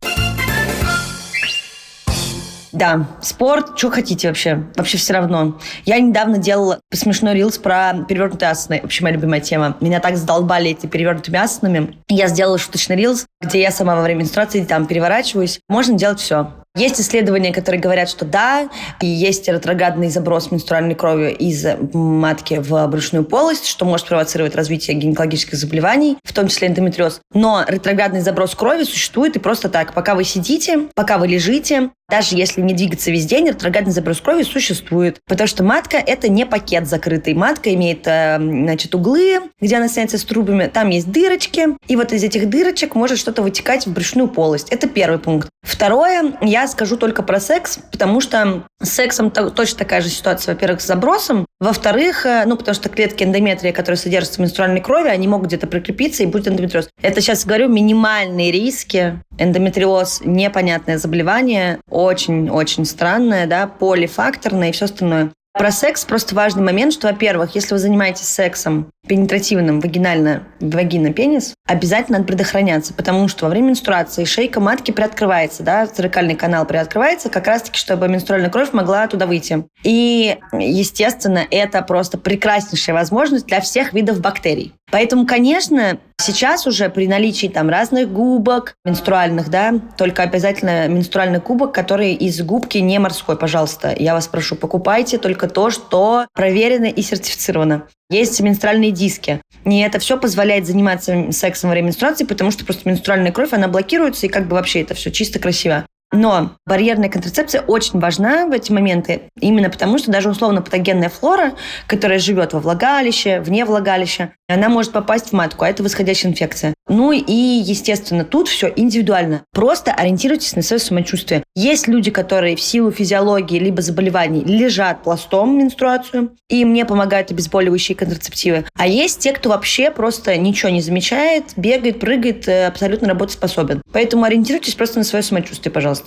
[2.72, 4.64] Да, спорт, что хотите вообще?
[4.76, 5.58] Вообще все равно.
[5.84, 8.80] Я недавно делала смешной рилс про перевернутые асаны.
[8.82, 9.76] Вообще моя любимая тема.
[9.80, 11.96] Меня так задолбали эти перевернутыми асанами.
[12.08, 15.60] Я сделала шуточный рилс, где я сама во время менструации там переворачиваюсь.
[15.68, 16.52] Можно делать все.
[16.76, 18.68] Есть исследования, которые говорят, что да,
[19.00, 24.96] и есть ретроградный заброс менструальной крови из матки в брюшную полость, что может провоцировать развитие
[24.96, 27.20] гинекологических заболеваний, в том числе эндометриоз.
[27.34, 29.92] Но ретроградный заброс крови существует и просто так.
[29.92, 34.42] Пока вы сидите, пока вы лежите, даже если не двигаться весь день, ретроградный заброс крови
[34.42, 35.20] существует.
[35.26, 37.34] Потому что матка– это не пакет закрытый.
[37.34, 40.70] Матка имеет, э, значит, углы, где она снятся с трубами.
[40.72, 41.76] Там есть дырочки.
[41.86, 44.70] И вот из этих дырочек может что-то вытекать в брюшную полость.
[44.70, 45.50] Это первый пункт.
[45.62, 50.80] Второе, я скажу только про секс, потому что с сексом точно такая же ситуация, во-первых,
[50.80, 51.44] с забросом.
[51.60, 55.66] Во-вторых, э, ну, потому что клетки эндометрия, которые содержатся в менструальной крови, они могут где-то
[55.66, 56.88] прикрепиться и будет эндометриоз.
[57.02, 59.20] Это сейчас говорю минимальные риски.
[59.38, 65.32] Эндометриоз– непонятное заболевание, очень-очень странное, да, полифакторное и все остальное.
[65.52, 72.18] Про секс просто важный момент, что, во-первых, если вы занимаетесь сексом пенетративным, вагинально, вагина-пенис, обязательно
[72.18, 77.48] надо предохраняться, потому что во время менструации шейка матки приоткрывается, да, цервикальный канал приоткрывается, как
[77.48, 79.64] раз-таки, чтобы менструальная кровь могла туда выйти.
[79.82, 84.74] И, естественно, это просто прекраснейшая возможность для всех видов бактерий.
[84.90, 91.74] Поэтому, конечно, сейчас уже при наличии там разных губок менструальных, да, только обязательно менструальный кубок,
[91.74, 93.94] который из губки не морской, пожалуйста.
[93.98, 97.84] Я вас прошу, покупайте только то, что проверено и сертифицировано.
[98.10, 99.42] Есть менструальные диски.
[99.64, 103.68] И это все позволяет заниматься сексом во время менструации, потому что просто менструальная кровь, она
[103.68, 105.84] блокируется, и как бы вообще это все чисто красиво.
[106.10, 111.52] Но барьерная контрацепция очень важна в эти моменты, именно потому что даже условно патогенная флора,
[111.86, 116.72] которая живет во влагалище, вне влагалища, она может попасть в матку, а это восходящая инфекция.
[116.88, 119.42] Ну и, естественно, тут все индивидуально.
[119.52, 121.44] Просто ориентируйтесь на свое самочувствие.
[121.54, 127.94] Есть люди, которые в силу физиологии либо заболеваний лежат пластом менструацию, и мне помогают обезболивающие
[127.94, 128.64] контрацептивы.
[128.78, 133.82] А есть те, кто вообще просто ничего не замечает, бегает, прыгает, э, абсолютно работоспособен.
[133.92, 135.97] Поэтому ориентируйтесь просто на свое самочувствие, пожалуйста.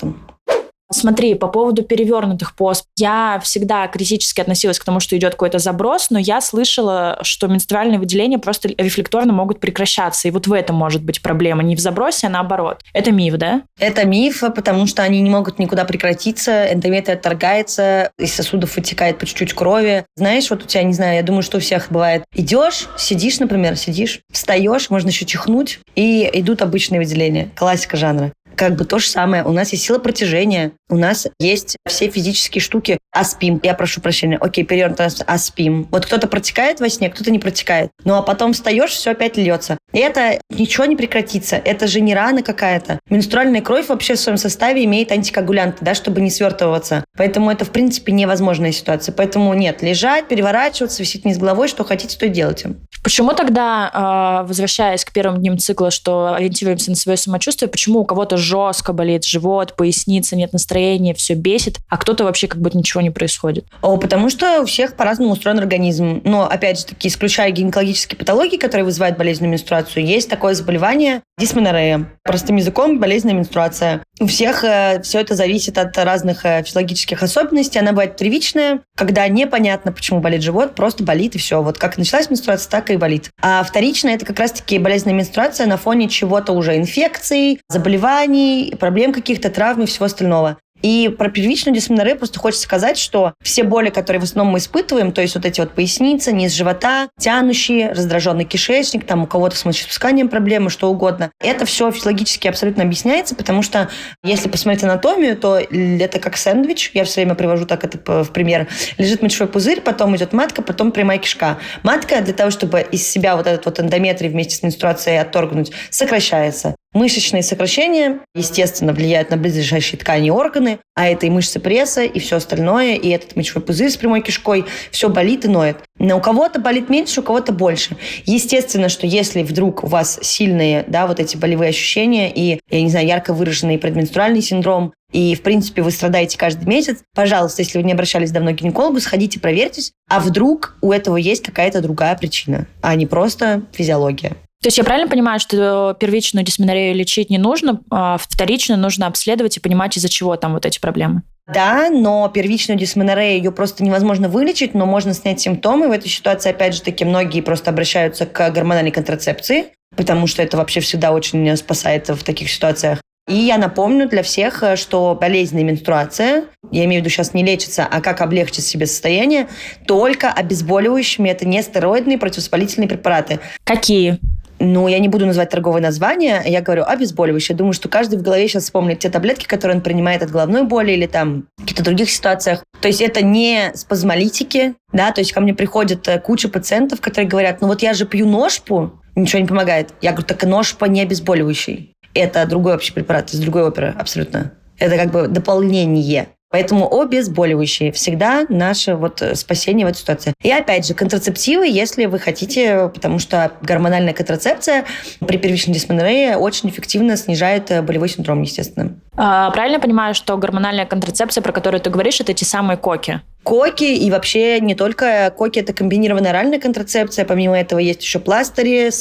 [0.94, 2.86] Смотри, по поводу перевернутых пост.
[2.98, 7.98] Я всегда критически относилась к тому, что идет какой-то заброс, но я слышала, что менструальные
[7.98, 10.28] выделения просто рефлекторно могут прекращаться.
[10.28, 11.64] И вот в этом может быть проблема.
[11.64, 12.82] Не в забросе, а наоборот.
[12.94, 13.62] Это миф, да?
[13.80, 16.72] Это миф, потому что они не могут никуда прекратиться.
[16.74, 20.06] Эндометрия отторгается, из сосудов вытекает по чуть-чуть крови.
[20.18, 22.26] Знаешь, вот у тебя, не знаю, я думаю, что у всех бывает.
[22.36, 27.50] Идешь, сидишь, например, сидишь, встаешь, можно еще чихнуть, и идут обычные выделения.
[27.56, 28.34] Классика жанра.
[28.56, 29.44] Как бы то же самое.
[29.44, 33.00] У нас есть сила протяжения, у нас есть все физические штуки.
[33.12, 35.88] Аспим, я прошу прощения, окей, перевернутый аспим.
[35.92, 37.92] Вот кто-то протекает во сне, кто-то не протекает.
[38.04, 39.78] Ну а потом встаешь, все опять льется.
[39.94, 41.56] И это ничего не прекратится.
[41.56, 43.00] Это же не рана какая-то.
[43.10, 47.04] Менструальная кровь вообще в своем составе имеет антикоагулянты, да, чтобы не свертываться.
[47.18, 49.14] Поэтому это, в принципе, невозможная ситуация.
[49.14, 52.76] Поэтому нет, лежать, переворачиваться, висеть вниз головой, что хотите, то и делайте.
[53.04, 58.06] Почему тогда, а, возвращаясь к первым дням цикла, что ориентируемся на свое самочувствие, почему у
[58.06, 63.02] кого-то жестко болит живот, поясница, нет настроения, все бесит, а кто-то вообще как будто ничего
[63.02, 63.66] не происходит?
[63.82, 66.22] О, потому что у всех по-разному устроен организм.
[66.26, 72.12] Но, опять же таки, исключая гинекологические патологии, которые вызывают болезненную менструацию, есть такое заболевание дисменорея.
[72.24, 74.04] Простым языком болезненная менструация.
[74.22, 77.80] У всех э, все это зависит от разных э, физиологических особенностей.
[77.80, 81.64] Она бывает первичная, когда непонятно, почему болит живот, просто болит и все.
[81.64, 83.32] Вот как началась менструация, так и болит.
[83.42, 89.50] А вторичная– это как раз-таки болезненная менструация на фоне чего-то уже инфекций, заболеваний, проблем каких-то,
[89.50, 90.58] травм и всего остального.
[90.82, 95.12] И про первичную дисменорею просто хочется сказать, что все боли, которые в основном мы испытываем,
[95.12, 99.66] то есть вот эти вот поясницы, низ живота, тянущие, раздраженный кишечник, там у кого-то с
[99.66, 103.90] мочеиспусканием проблемы, что угодно, это все физиологически абсолютно объясняется, потому что
[104.24, 108.68] если посмотреть анатомию, то это как сэндвич, я все время привожу так это в пример,
[108.98, 111.58] лежит мочевой пузырь, потом идет матка, потом прямая кишка.
[111.84, 116.76] Матка для того, чтобы из себя вот этот вот эндометрий вместе с менструацией отторгнуть, сокращается.
[116.94, 122.20] Мышечные сокращения, естественно, влияют на близлежащие ткани и органы, а это и мышцы пресса, и
[122.20, 125.78] все остальное, и этот мочевой пузырь с прямой кишкой, все болит и ноет.
[126.00, 127.96] Но у кого-то болит меньше, у кого-то больше.
[128.26, 132.90] Естественно, что если вдруг у вас сильные, да, вот эти болевые ощущения и, я не
[132.90, 137.86] знаю, ярко выраженный предменструальный синдром, и, в принципе, вы страдаете каждый месяц, пожалуйста, если вы
[137.86, 142.68] не обращались давно к гинекологу, сходите, проверьтесь, а вдруг у этого есть какая-то другая причина,
[142.82, 144.36] а не просто физиология.
[144.62, 149.58] То есть я правильно понимаю, что первичную дисменорею лечить не нужно, а вторичную нужно обследовать
[149.58, 151.24] и понимать, из-за чего там вот эти проблемы?
[151.52, 155.88] Да, но первичную дисменорею ее просто невозможно вылечить, но можно снять симптомы.
[155.88, 159.66] В этой ситуации, опять же таки, многие просто обращаются к гормональной контрацепции,
[159.98, 163.02] потому что это вообще всегда очень спасает в таких ситуациях.
[163.28, 167.88] И я напомню для всех, что болезненная менструация, я имею в виду сейчас не лечится,
[167.90, 169.48] а как облегчить себе состояние,
[169.88, 173.40] только обезболивающими, это не стероидные противовоспалительные препараты.
[173.64, 174.20] Какие?
[174.62, 177.58] Ну, я не буду называть торговые названия, я говорю обезболивающее.
[177.58, 180.92] Думаю, что каждый в голове сейчас вспомнит те таблетки, которые он принимает от головной боли
[180.92, 182.64] или там в каких-то других ситуациях.
[182.80, 187.30] То есть это не спазмолитики, да, то есть ко мне приходит э, куча пациентов, которые
[187.30, 189.94] говорят, ну вот я же пью ножпу, ничего не помогает.
[190.02, 191.94] Я говорю, так ножпа не обезболивающий.
[192.14, 194.52] Это другой вообще препарат из другой оперы, абсолютно.
[194.78, 196.30] Это как бы дополнение.
[196.52, 200.34] Поэтому обезболивающие всегда наше вот э, спасение в этой ситуации.
[200.44, 204.86] И опять же, контрацептивы, если вы хотите, потому что гормональная контрацепция
[205.20, 208.96] при первичной дисменорее очень эффективно снижает э, болевой синдром, естественно.
[209.16, 213.22] А, правильно понимаю, что гормональная контрацепция, про которую ты говоришь, это те самые коки?
[213.44, 217.26] Коки и вообще не только коки, это комбинированная оральная контрацепция.
[217.26, 218.92] Помимо этого есть еще пластыри,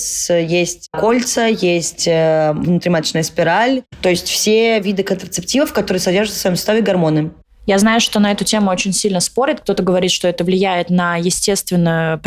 [0.47, 3.83] есть кольца, есть э, внутриматочная спираль.
[4.01, 7.33] То есть все виды контрацептивов, которые содержат в своем составе гормоны.
[7.67, 9.61] Я знаю, что на эту тему очень сильно спорят.
[9.61, 12.21] Кто-то говорит, что это влияет на естественное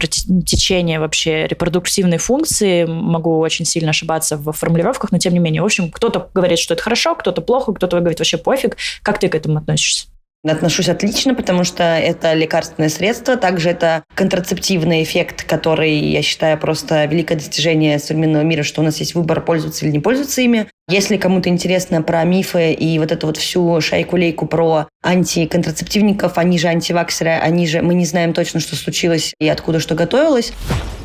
[0.45, 2.85] течение вообще репродуктивной функции.
[2.85, 5.61] Могу очень сильно ошибаться в формулировках, но тем не менее.
[5.61, 8.77] В общем, кто-то говорит, что это хорошо, кто-то плохо, кто-то говорит вообще пофиг.
[9.01, 10.07] Как ты к этому относишься?
[10.45, 13.38] Отношусь отлично, потому что это лекарственное средство.
[13.38, 18.97] Также это контрацептивный эффект, который, я считаю, просто великое достижение современного мира, что у нас
[18.97, 20.67] есть выбор, пользоваться или не пользоваться ими.
[20.89, 26.67] Если кому-то интересно про мифы и вот эту вот всю шайку-лейку про антиконтрацептивников, они же
[26.67, 27.82] антиваксеры, они же...
[27.82, 30.51] Мы не знаем точно, что случилось и откуда что готовилось.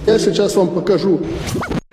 [0.05, 1.21] Я сейчас вам покажу.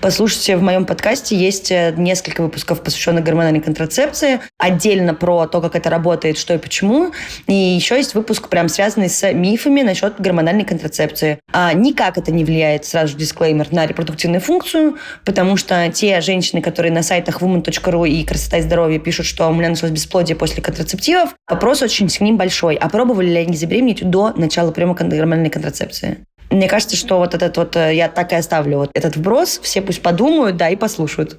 [0.05, 5.75] Послушайте, в моем подкасте есть э, несколько выпусков, посвященных гормональной контрацепции, отдельно про то, как
[5.75, 7.11] это работает, что и почему.
[7.47, 11.39] И еще есть выпуск, прям связанный с мифами насчет гормональной контрацепции.
[11.51, 16.61] А никак это не влияет, сразу же дисклеймер, на репродуктивную функцию, потому что те женщины,
[16.61, 20.61] которые на сайтах woman.ru и красота и здоровье пишут, что у меня началось бесплодие после
[20.61, 22.75] контрацептивов, вопрос очень с ним большой.
[22.75, 26.19] А пробовали ли они забеременеть до начала приема гормональной контрацепции?
[26.49, 29.81] Мне кажется, что вот этот вот, э, я так и оставлю вот этот вброс, все
[29.81, 31.38] пусть подумают, да, и послушают.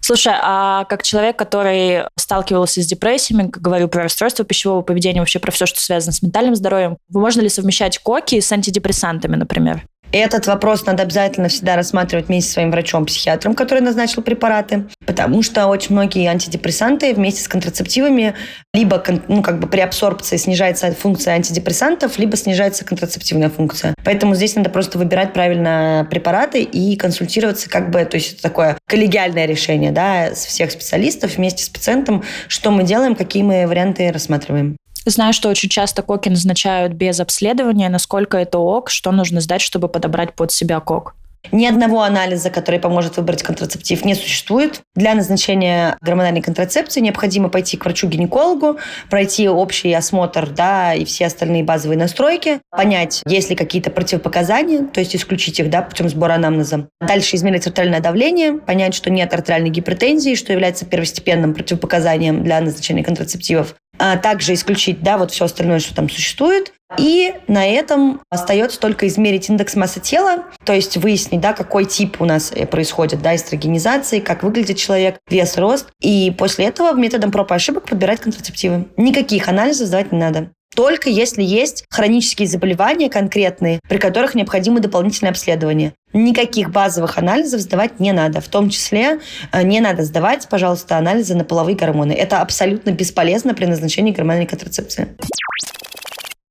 [0.00, 5.50] Слушай, а как человек, который сталкивался с депрессиями, говорю про расстройство пищевого поведения, вообще про
[5.50, 9.84] все, что связано с ментальным здоровьем, можно ли совмещать коки с антидепрессантами, например?
[10.10, 15.66] Этот вопрос надо обязательно всегда рассматривать вместе с своим врачом-психиатром, который назначил препараты, потому что
[15.66, 18.34] очень многие антидепрессанты вместе с контрацептивами
[18.72, 23.94] либо ну, как бы при абсорбции снижается функция антидепрессантов, либо снижается контрацептивная функция.
[24.02, 28.78] Поэтому здесь надо просто выбирать правильно препараты и консультироваться как бы, то есть это такое
[28.86, 34.10] коллегиальное решение, да, с всех специалистов вместе с пациентом, что мы делаем, какие мы варианты
[34.10, 34.76] рассматриваем.
[35.08, 37.88] Знаю, что очень часто коки назначают без обследования.
[37.88, 38.90] Насколько это ок?
[38.90, 41.14] Что нужно сдать, чтобы подобрать под себя кок?
[41.50, 44.82] Ни одного анализа, который поможет выбрать контрацептив, не существует.
[44.94, 51.64] Для назначения гормональной контрацепции необходимо пойти к врачу-гинекологу, пройти общий осмотр да, и все остальные
[51.64, 56.88] базовые настройки, понять, есть ли какие-то противопоказания, то есть исключить их да, путем сбора анамнеза.
[57.00, 63.04] Дальше измерить артериальное давление, понять, что нет артериальной гипертензии, что является первостепенным противопоказанием для назначения
[63.04, 66.72] контрацептивов а также исключить, да, вот все остальное, что там существует.
[66.96, 72.16] И на этом остается только измерить индекс массы тела, то есть выяснить, да, какой тип
[72.18, 75.88] у нас э, происходит, да, эстрогенизации, как выглядит человек, вес, рост.
[76.00, 78.86] И после этого методом проб и ошибок подбирать контрацептивы.
[78.96, 80.50] Никаких анализов сдавать не надо.
[80.78, 85.92] Только если есть хронические заболевания конкретные, при которых необходимо дополнительное обследование.
[86.12, 88.40] Никаких базовых анализов сдавать не надо.
[88.40, 89.18] В том числе
[89.50, 92.12] э, не надо сдавать, пожалуйста, анализы на половые гормоны.
[92.12, 95.08] Это абсолютно бесполезно при назначении гормональной контрацепции.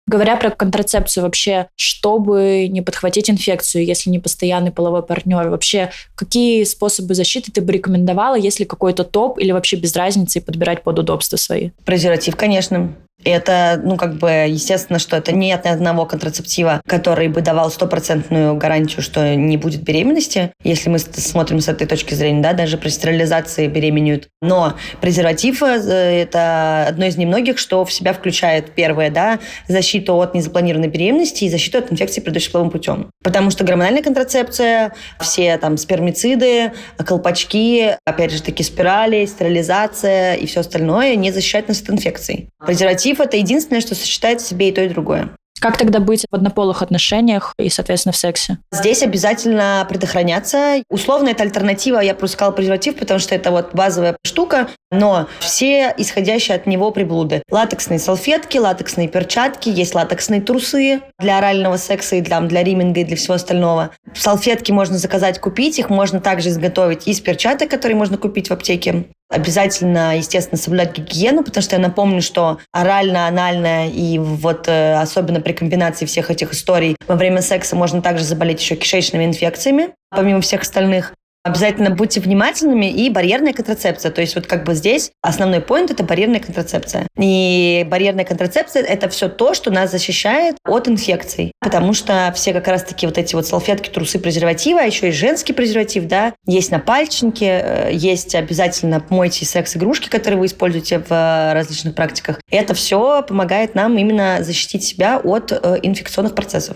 [0.08, 6.66] Говоря про контрацепцию вообще, чтобы не подхватить инфекцию, если не постоянный половой партнер, вообще какие
[6.66, 11.38] способы защиты ты бы рекомендовала, если какой-то топ или вообще без разницы подбирать под удобство
[11.38, 11.70] свои?
[11.86, 12.94] Презерватив, конечно.
[13.24, 18.56] Это, ну, как бы, естественно, что это нет ни одного контрацептива, который бы давал стопроцентную
[18.56, 22.90] гарантию, что не будет беременности, если мы смотрим с этой точки зрения, да, даже при
[22.90, 24.28] стерилизации беременеют.
[24.42, 30.36] Но презерватив э,– это одно из немногих, что в себя включает, первое, да, защиту от
[30.36, 33.10] незапланированной беременности и защиту от инфекции, половым путем.
[33.24, 40.60] Потому что гормональная контрацепция, все там спермициды, колпачки, опять же таки спирали, стерилизация и все
[40.60, 42.50] остальное не защищает нас от инфекций.
[42.66, 45.30] Презерватив Презерватив– это единственное, что сочетает в себе и то, и другое.
[45.60, 48.58] Как тогда быть в однополых отношениях и, соответственно, в сексе?
[48.72, 50.84] Здесь обязательно предохраняться.
[50.90, 55.94] Условно, это альтернатива, я просто сказала презерватив, потому что это вот базовая штука, но все
[55.98, 57.42] исходящие от него приблуды.
[57.50, 63.06] Латексные салфетки, латексные перчатки, есть латексные трусы для орального секса и для, для риминга и
[63.06, 63.92] для всего остального.
[64.14, 69.06] Салфетки можно заказать, купить, их можно также изготовить из перчаток, которые можно купить в аптеке.
[69.30, 75.42] Обязательно, естественно, соблюдать гигиену, потому что я напомню, что орально, анально и вот э, особенно
[75.42, 80.40] при комбинации всех этих историй во время секса можно также заболеть еще кишечными инфекциями, помимо
[80.40, 81.14] всех остальных.
[81.48, 84.12] Обязательно будьте внимательными и барьерная контрацепция.
[84.12, 87.08] То есть вот как бы здесь основной поинт– это барьерная контрацепция.
[87.18, 91.54] И барьерная контрацепция– это все то, что нас защищает от инфекций.
[91.62, 95.54] Потому что все как раз-таки вот эти вот салфетки, трусы, презервативы, а еще и женский
[95.54, 101.54] презерватив, да, есть на пальчике, э, есть обязательно мойте секс-игрушки, которые вы используете в э,
[101.54, 102.42] различных практиках.
[102.52, 106.76] Это все помогает нам именно защитить себя от э, инфекционных процессов.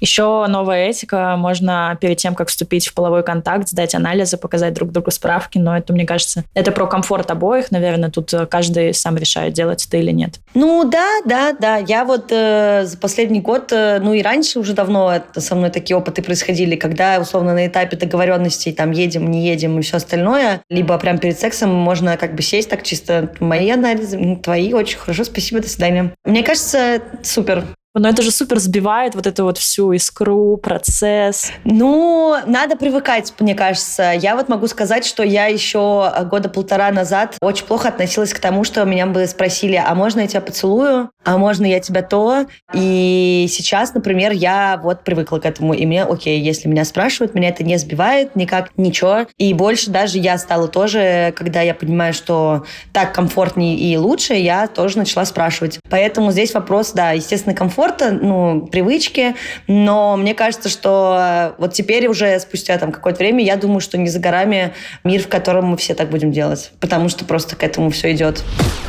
[0.00, 1.36] Еще новая этика.
[1.36, 5.58] Можно перед тем, как вступить в половой контакт, сдать анализы, показать друг другу справки.
[5.58, 7.70] Но это, мне кажется, это про комфорт обоих.
[7.70, 10.40] Наверное, тут э, каждый сам решает, делать это или нет.
[10.54, 11.76] Ну да, да, да.
[11.76, 15.70] Я вот э, за последний год, э, ну и раньше уже давно это со мной
[15.70, 20.62] такие опыты происходили, когда условно на этапе договоренностей там едем, не едем и все остальное,
[20.70, 25.24] либо прям перед сексом можно как бы сесть так чисто мои анализы, твои, очень хорошо,
[25.24, 26.12] спасибо, до свидания.
[26.24, 27.64] Мне кажется, супер.
[27.98, 31.50] Но это же супер сбивает вот эту вот всю искру, процесс.
[31.64, 34.12] Ну, надо привыкать, мне кажется.
[34.12, 38.64] Я вот могу сказать, что я еще года полтора назад очень плохо относилась к тому,
[38.64, 41.10] что меня бы спросили, а можно я тебя поцелую?
[41.24, 42.46] А можно я тебя то?
[42.72, 45.74] И сейчас, например, я вот привыкла к этому.
[45.74, 49.26] И мне, окей, если меня спрашивают, меня это не сбивает никак, ничего.
[49.36, 54.68] И больше даже я стала тоже, когда я понимаю, что так комфортнее и лучше, я
[54.68, 55.80] тоже начала спрашивать.
[55.90, 59.34] Поэтому здесь вопрос, да, естественно, комфорт комфорта, ну, привычки,
[59.66, 63.98] но мне кажется, что э, вот теперь уже спустя там какое-то время, я думаю, что
[63.98, 64.74] не за горами
[65.04, 68.42] мир, в котором мы все так будем делать, потому что просто к этому все идет.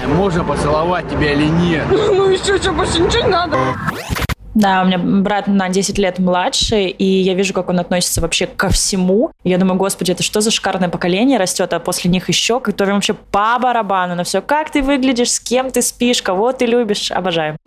[0.06, 1.86] Можно поцеловать тебя или нет?
[2.20, 3.58] Ну еще что, больше ничего не надо.
[4.56, 8.48] Да, у меня брат на 10 лет младше, и я вижу, как он относится вообще
[8.48, 9.32] ко всему.
[9.44, 13.14] я думаю, господи, это что за шикарное поколение растет, а после них еще, которым вообще
[13.14, 14.42] по барабану на все.
[14.42, 17.58] Как ты выглядишь, с кем ты спишь, кого ты любишь, обожаю.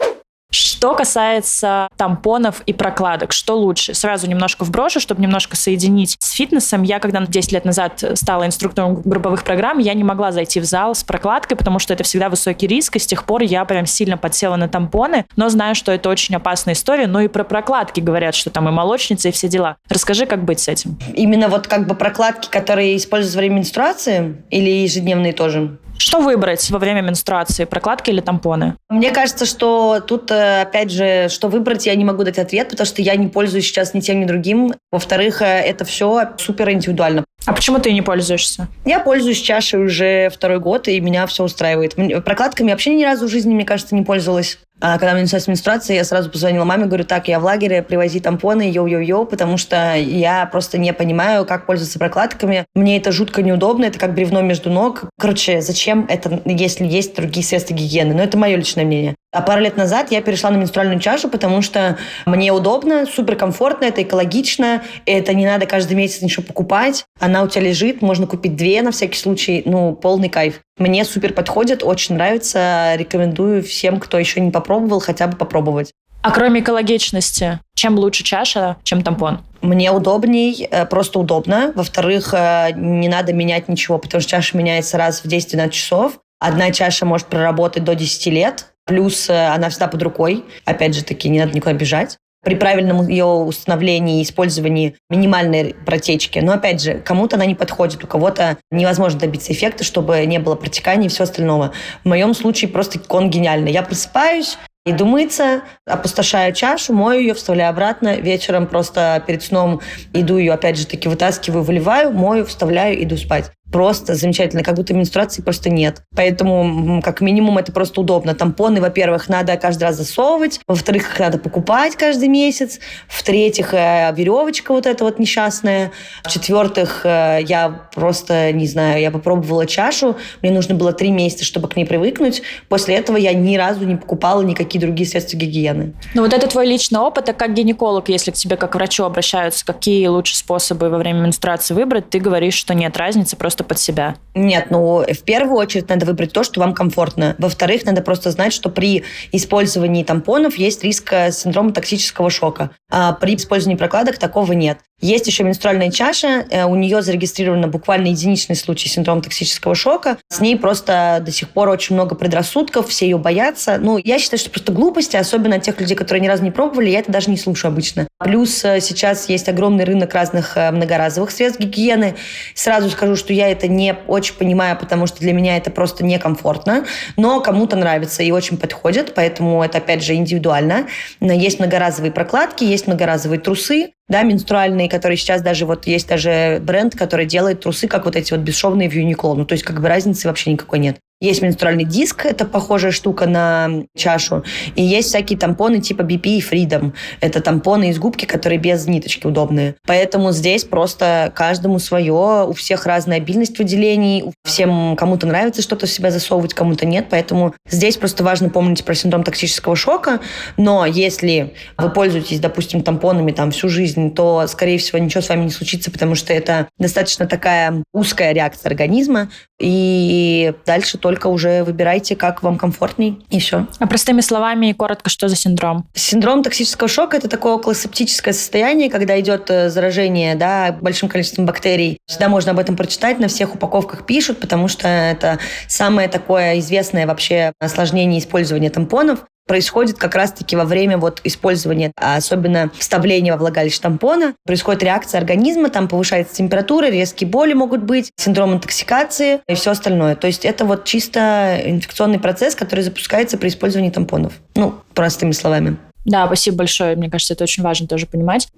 [0.83, 3.95] Что касается тампонов и прокладок, что лучше?
[3.95, 6.83] Сразу немножко вброшу, чтобы немножко соединить с фитнесом.
[6.83, 10.97] Я, когда 10 лет назад стала инструктором групповых программ, я не могла зайти в зал
[10.97, 14.19] с прокладкой, потому что это всегда высокий риск, и с тех пор я прям сильно
[14.19, 18.35] подсела на тампоны, но знаю, что это очень опасная история, но и про прокладки говорят,
[18.35, 19.77] что там и молочница, и все дела.
[19.89, 20.99] Расскажи, как быть с этим?
[21.15, 25.79] Именно вот как бы прокладки, которые используются во время менструации или ежедневные тоже?
[26.03, 28.75] Что выбрать во время менструации, прокладки или тампоны?
[28.91, 32.87] Мне кажется, что тут, э, опять же, что выбрать, я не могу дать ответ, потому
[32.89, 34.75] что я не пользуюсь сейчас ни тем, ни другим.
[34.91, 37.25] Во-вторых, э, это все супер индивидуально.
[37.47, 38.67] А почему ты не пользуешься?
[38.85, 41.95] Я пользуюсь чашей уже второй год, и меня все устраивает.
[42.25, 44.59] Прокладками вообще ни разу в жизни, мне кажется, не пользовалась.
[44.85, 47.83] А когда у меня началась менструация, я сразу позвонила маме, говорю, так, я в лагере,
[47.83, 52.67] привози тампоны, йоу-йоу-йоу, потому что я просто не понимаю, как пользоваться прокладками.
[52.75, 55.05] Мне это жутко неудобно, это как бревно между ног.
[55.21, 58.13] Короче, зачем это, если есть другие средства гигиены?
[58.13, 59.15] Но это мое личное мнение.
[59.33, 63.85] А пару лет назад я перешла на менструальную чашу, потому что мне удобно, супер комфортно,
[63.85, 67.05] это экологично, это не надо каждый месяц ничего покупать.
[67.21, 70.61] Она у тебя лежит, можно купить две на всякий случай, ну, полный кайф.
[70.79, 75.93] Мне супер подходит, очень нравится, рекомендую всем, кто еще не попробовал, хотя бы попробовать.
[76.23, 79.41] А кроме экологичности, чем лучше чаша, чем тампон?
[79.61, 81.73] Мне удобней, э, просто удобно.
[81.75, 86.19] Во-вторых, э, не надо менять ничего, потому что чаша меняется раз в 10-12 часов.
[86.39, 90.45] Одна чаша может проработать до 10 лет, Плюс э, она всегда под рукой.
[90.65, 96.39] Опять же таки, не надо никуда бежать при правильном ее установлении и использовании минимальной протечки.
[96.41, 100.55] Но опять же, кому-то она не подходит, у кого-то невозможно добиться эффекта, чтобы не было
[100.57, 101.73] протекания и все остального.
[102.05, 103.73] В моем случае просто кон гениальный.
[103.73, 108.17] Я просыпаюсь, Иду мыться, опустошаю чашу, мою ее, вставляю обратно.
[108.17, 109.81] Вечером просто перед сном
[110.13, 114.95] иду ее, опять же таки, вытаскиваю, выливаю, мою, вставляю, иду спать просто замечательно, как будто
[114.95, 116.03] менструации просто нет.
[116.15, 118.35] Поэтому, как минимум, это просто удобно.
[118.35, 124.73] Тампоны, во-первых, надо каждый раз засовывать, во-вторых, их надо покупать каждый месяц, в-третьих, э, веревочка
[124.73, 125.91] вот эта вот несчастная,
[126.23, 131.69] в-четвертых, э, я просто, не знаю, я попробовала чашу, мне нужно было три месяца, чтобы
[131.69, 132.43] к ней привыкнуть.
[132.69, 135.95] После этого я ни разу не покупала никакие другие средства гигиены.
[136.15, 139.65] Ну вот это твой личный опыт, а как гинеколог, если к тебе как врачу обращаются,
[139.65, 143.79] какие лучшие способы во время менструации выбрать, ты говоришь, что нет разницы, просто просто под
[143.79, 144.17] себя?
[144.35, 147.35] Нет, ну, в первую очередь надо выбрать то, что вам комфортно.
[147.39, 152.71] Во-вторых, надо просто знать, что при использовании тампонов есть риск э, синдрома токсического шока.
[152.91, 154.79] А при использовании прокладок такого нет.
[155.03, 160.17] Есть еще менструальная чаша, э, у нее зарегистрировано буквально единичный случай синдрома токсического шока.
[160.29, 163.79] С ней просто до сих пор очень много предрассудков, все ее боятся.
[163.79, 167.01] Ну, я считаю, что просто глупости, особенно тех людей, которые ни разу не пробовали, я
[167.01, 168.07] это даже не слушаю обычно.
[168.21, 172.15] Плюс э, сейчас есть огромный рынок разных э, многоразовых средств гигиены.
[172.55, 176.85] Сразу скажу, что я это не очень понимаю, потому что для меня это просто некомфортно,
[177.17, 180.87] но кому-то нравится и очень подходит, поэтому это, опять же, индивидуально.
[181.21, 186.97] Есть многоразовые прокладки, есть многоразовые трусы, да, менструальные, которые сейчас даже вот есть даже бренд,
[186.97, 189.35] который делает трусы, как вот эти вот бесшовные в Uniqlo.
[189.35, 190.99] Ну, то есть как бы разницы вообще никакой нет.
[191.23, 194.43] Есть менструальный диск, это похожая штука на чашу.
[194.75, 196.95] И есть всякие тампоны типа BP и Freedom.
[197.21, 199.77] Это тампоны из губки, которые без ниточки удобные.
[199.87, 202.45] Поэтому здесь просто каждому свое.
[202.49, 204.33] У всех разная обильность выделений.
[204.45, 207.07] Всем кому-то нравится что-то в себя засовывать, кому-то нет.
[207.09, 210.19] Поэтому здесь просто важно помнить про синдром токсического шока.
[210.57, 215.45] Но если вы пользуетесь, допустим, тампонами там всю жизнь, то, скорее всего, ничего с вами
[215.45, 219.29] не случится, потому что это достаточно такая узкая реакция организма.
[219.63, 223.67] И дальше только уже выбирайте, как вам комфортней, и все.
[223.79, 225.87] А простыми словами, коротко, что за синдром?
[225.95, 231.99] Синдром токсического шока– это такое околосептическое состояние, когда идет э, заражение да, большим количеством бактерий.
[232.07, 235.39] Всегда можно об этом прочитать, на всех упаковках пишут, потому что это
[235.69, 242.17] самое такое известное вообще осложнение использования тампонов происходит как раз-таки во время вот использования, а
[242.17, 244.35] особенно вставления во влагалище тампона.
[244.45, 250.17] Происходит реакция организма, там повышается температура, резкие боли могут быть, синдром интоксикации и все остальное.
[250.17, 254.35] То есть это вот чисто инфекционный процесс, который запускается при использовании тампонов.
[254.55, 255.77] Ну, простыми словами.
[256.05, 256.97] Да, спасибо большое.
[256.97, 258.49] Мне кажется, это очень важно тоже понимать.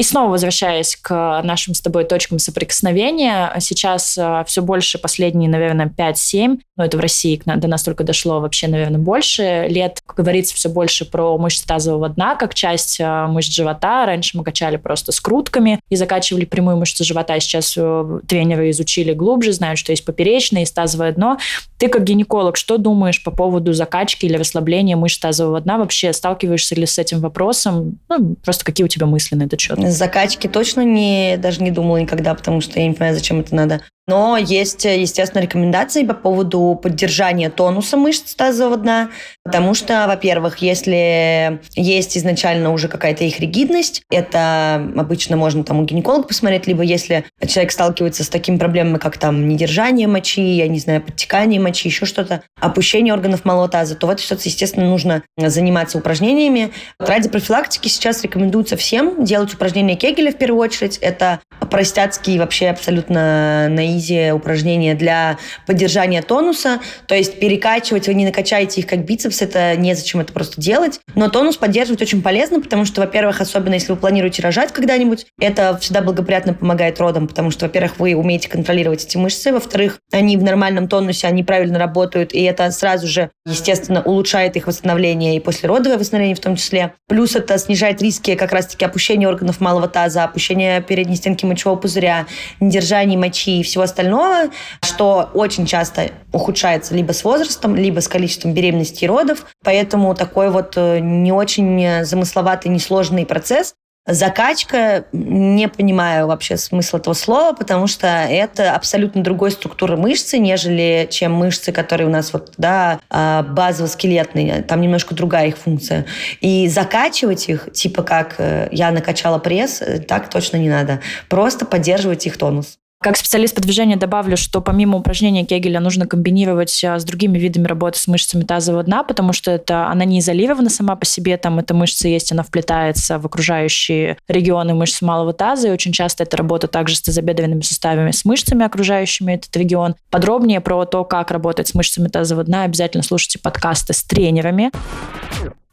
[0.00, 5.92] И снова возвращаясь к нашим с тобой точкам соприкосновения, сейчас а, все больше последние, наверное,
[5.94, 10.54] 5-7, но это в России до нас только дошло вообще, наверное, больше лет, как говорится,
[10.54, 14.06] все больше про мышцы тазового дна, как часть а, мышц живота.
[14.06, 17.38] Раньше мы качали просто скрутками и закачивали прямую мышцу живота.
[17.38, 21.36] Сейчас э, тренеры изучили глубже, знают, что есть поперечное, есть тазовое дно.
[21.76, 25.76] Ты как гинеколог, что думаешь по поводу закачки или расслабления мышц тазового дна?
[25.76, 27.98] Вообще сталкиваешься ли с этим вопросом?
[28.08, 29.78] Ну, просто какие у тебя мысли на этот счет?
[29.90, 33.80] Закачки точно не, даже не думала никогда, потому что я не понимаю, зачем это надо.
[34.06, 39.10] Но есть, естественно, рекомендации по поводу поддержания тонуса мышц тазового дна,
[39.44, 45.84] потому что, во-первых, если есть изначально уже какая-то их ригидность, это обычно можно там у
[45.84, 50.80] гинеколога посмотреть, либо если человек сталкивается с такими проблемами, как там недержание мочи, я не
[50.80, 55.22] знаю, подтекание мочи, еще что-то, опущение органов малого таза, то в этой ситуации, естественно, нужно
[55.36, 56.72] заниматься упражнениями.
[56.98, 60.98] Ради профилактики сейчас рекомендуется всем делать упражнения Кегеля в первую очередь.
[60.98, 61.40] Это
[61.70, 66.80] простяцкие вообще абсолютно на изи упражнения для поддержания тонуса.
[67.06, 71.00] То есть перекачивать, вы не накачаете их как бицепс, это незачем это просто делать.
[71.14, 75.78] Но тонус поддерживать очень полезно, потому что, во-первых, особенно если вы планируете рожать когда-нибудь, это
[75.78, 80.42] всегда благоприятно помогает родам, потому что, во-первых, вы умеете контролировать эти мышцы, во-вторых, они в
[80.42, 85.98] нормальном тонусе, они правильно работают, и это сразу же, естественно, улучшает их восстановление и послеродовое
[85.98, 86.94] восстановление в том числе.
[87.08, 92.26] Плюс это снижает риски как раз-таки опущения органов малого таза, опущения передней стенки мочевого пузыря,
[92.60, 94.50] недержания мочи и всего остального,
[94.82, 99.46] что очень часто ухудшается либо с возрастом, либо с количеством беременности и родов.
[99.64, 103.74] Поэтому такой вот э, не очень замысловатый, несложный процесс
[104.10, 111.06] Закачка, не понимаю вообще смысл этого слова, потому что это абсолютно другой структуры мышцы, нежели
[111.10, 114.62] чем мышцы, которые у нас вот, да, а, базово-скелетные.
[114.62, 116.06] Там немножко другая их функция.
[116.40, 121.00] И закачивать их, типа как э, я накачала пресс, э, так точно не надо.
[121.28, 122.79] Просто поддерживать их тонус.
[123.02, 127.66] Как специалист по движению добавлю, что помимо упражнения Кегеля нужно комбинировать а, с другими видами
[127.66, 131.58] работы с мышцами тазового дна, потому что это, она не изолирована сама по себе, там
[131.58, 136.36] эта мышца есть, она вплетается в окружающие регионы мышц малого таза, и очень часто это
[136.36, 139.94] работа также с тазобедренными суставами, с мышцами, окружающими этот регион.
[140.10, 144.70] Подробнее про то, как работать с мышцами тазового дна, обязательно слушайте подкасты с тренерами.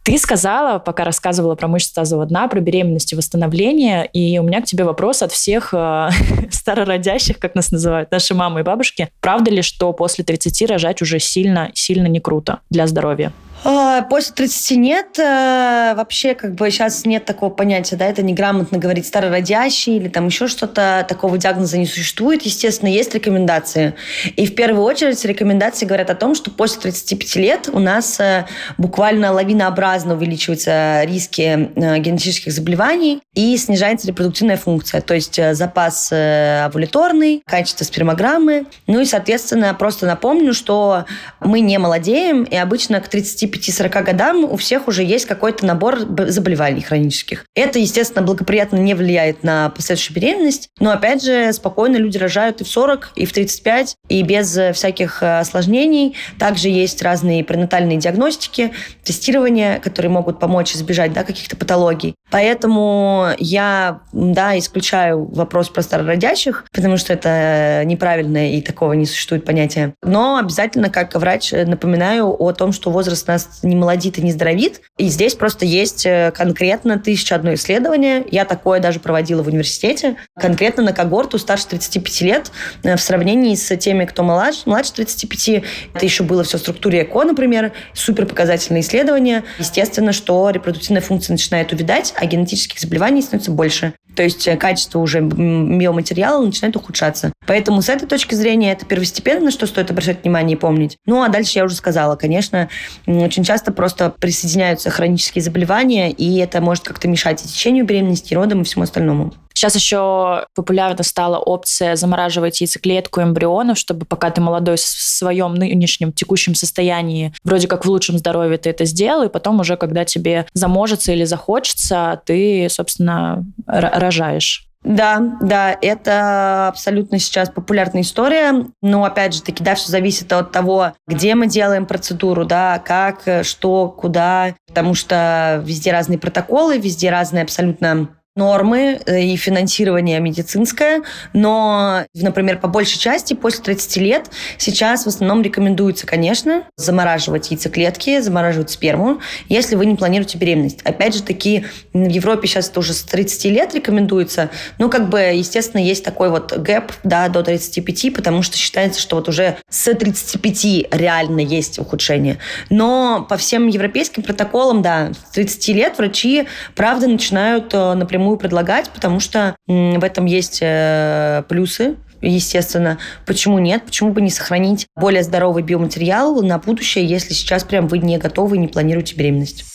[0.08, 4.62] Ты сказала, пока рассказывала про мышцы тазового дна, про беременность и восстановление, и у меня
[4.62, 6.10] к тебе вопрос от всех э,
[6.50, 9.10] старородящих, как нас называют, наши мамы и бабушки.
[9.20, 13.34] Правда ли, что после 30 рожать уже сильно, сильно не круто для здоровья?
[13.70, 15.20] А, после 30 нет.
[15.20, 20.28] Э, вообще, как бы сейчас нет такого понятия, да, это неграмотно говорить старородящий или там
[20.28, 21.06] еще что-то.
[21.10, 22.44] Такого диагноза не существует.
[22.44, 23.94] Естественно, есть рекомендации.
[24.38, 28.46] И в первую очередь рекомендации говорят о том, что после 35 лет у нас э,
[28.78, 37.44] буквально лавинообразно увеличиваются риски э, генетических заболеваний и снижается репродуктивная функция, то есть запас овуляторный,
[37.46, 38.66] качество спермограммы.
[38.88, 41.04] Ну и, соответственно, просто напомню, что
[41.42, 46.00] мы не молодеем, и обычно к 30 35-40 годам у всех уже есть какой-то набор
[46.28, 47.46] заболеваний хронических.
[47.56, 52.64] Это, естественно, благоприятно не влияет на последующую беременность, но, опять же, спокойно люди рожают и
[52.64, 56.16] в 40, и в 35, и без э, всяких э, осложнений.
[56.40, 62.16] Также есть разные пренатальные диагностики, тестирования, которые могут помочь избежать да, каких-то патологий.
[62.30, 69.46] Поэтому я, да, исключаю вопрос про старородящих, потому что это неправильно и такого не существует
[69.46, 69.94] понятия.
[70.04, 74.82] Но обязательно, как врач, напоминаю о том, что возраст нас не молодит и не здоровит.
[74.98, 78.26] И здесь просто есть э, конкретно тысяча одно исследование.
[78.32, 80.18] Я такое даже проводила в университете.
[80.36, 82.52] Конкретно на когорту старше 35 лет
[82.84, 85.64] э, в сравнении с теми, кто младше, младше 35.
[85.94, 87.72] Это еще было все в структуре ЭКО, например.
[87.94, 89.44] Супер показательное исследование.
[89.60, 93.94] Естественно, что репродуктивная функция начинает увядать, а генетических заболеваний становится больше.
[94.18, 97.32] То есть э, качество уже биоматериала начинает ухудшаться.
[97.46, 100.98] Поэтому с этой точки зрения это первостепенно, на что стоит обращать внимание и помнить.
[101.06, 102.68] Ну, а дальше я уже сказала, конечно,
[103.06, 108.36] очень часто просто присоединяются хронические заболевания, и это может как-то мешать и течению беременности, и
[108.36, 109.34] родам, и всему остальному.
[109.58, 116.12] Сейчас еще популярна стала опция замораживать яйцеклетку эмбрионов, чтобы пока ты молодой в своем нынешнем
[116.12, 120.46] текущем состоянии, вроде как в лучшем здоровье ты это сделал, и потом уже, когда тебе
[120.54, 124.68] заможется или захочется, ты, собственно, рожаешь.
[124.84, 128.68] Да, да, это абсолютно сейчас популярная история.
[128.84, 133.24] Но опять же таки, да, все зависит от того, где мы делаем процедуру, да, как,
[133.42, 141.02] что, куда, потому что везде разные протоколы, везде разные абсолютно нормы э, и финансирование медицинское,
[141.34, 148.20] но, например, по большей части после 30 лет сейчас в основном рекомендуется, конечно, замораживать яйцеклетки,
[148.22, 149.20] замораживать сперму,
[149.50, 150.82] если вы не планируете беременность.
[150.84, 155.20] Опять же таки, в Европе сейчас это уже с 30 лет рекомендуется, ну, как бы,
[155.20, 159.94] естественно, есть такой вот гэп, да, до 35, потому что считается, что вот уже с
[159.94, 162.38] 35 реально есть ухудшение.
[162.70, 168.38] Но по всем европейским протоколам, да, с 30 лет врачи, правда, начинают э, напрямую напрямую
[168.38, 172.98] предлагать, потому что в этом есть э, плюсы, естественно.
[173.26, 173.84] Почему нет?
[173.86, 178.58] Почему бы не сохранить более здоровый биоматериал на будущее, если сейчас прям вы не готовы
[178.58, 179.66] и не планируете беременность?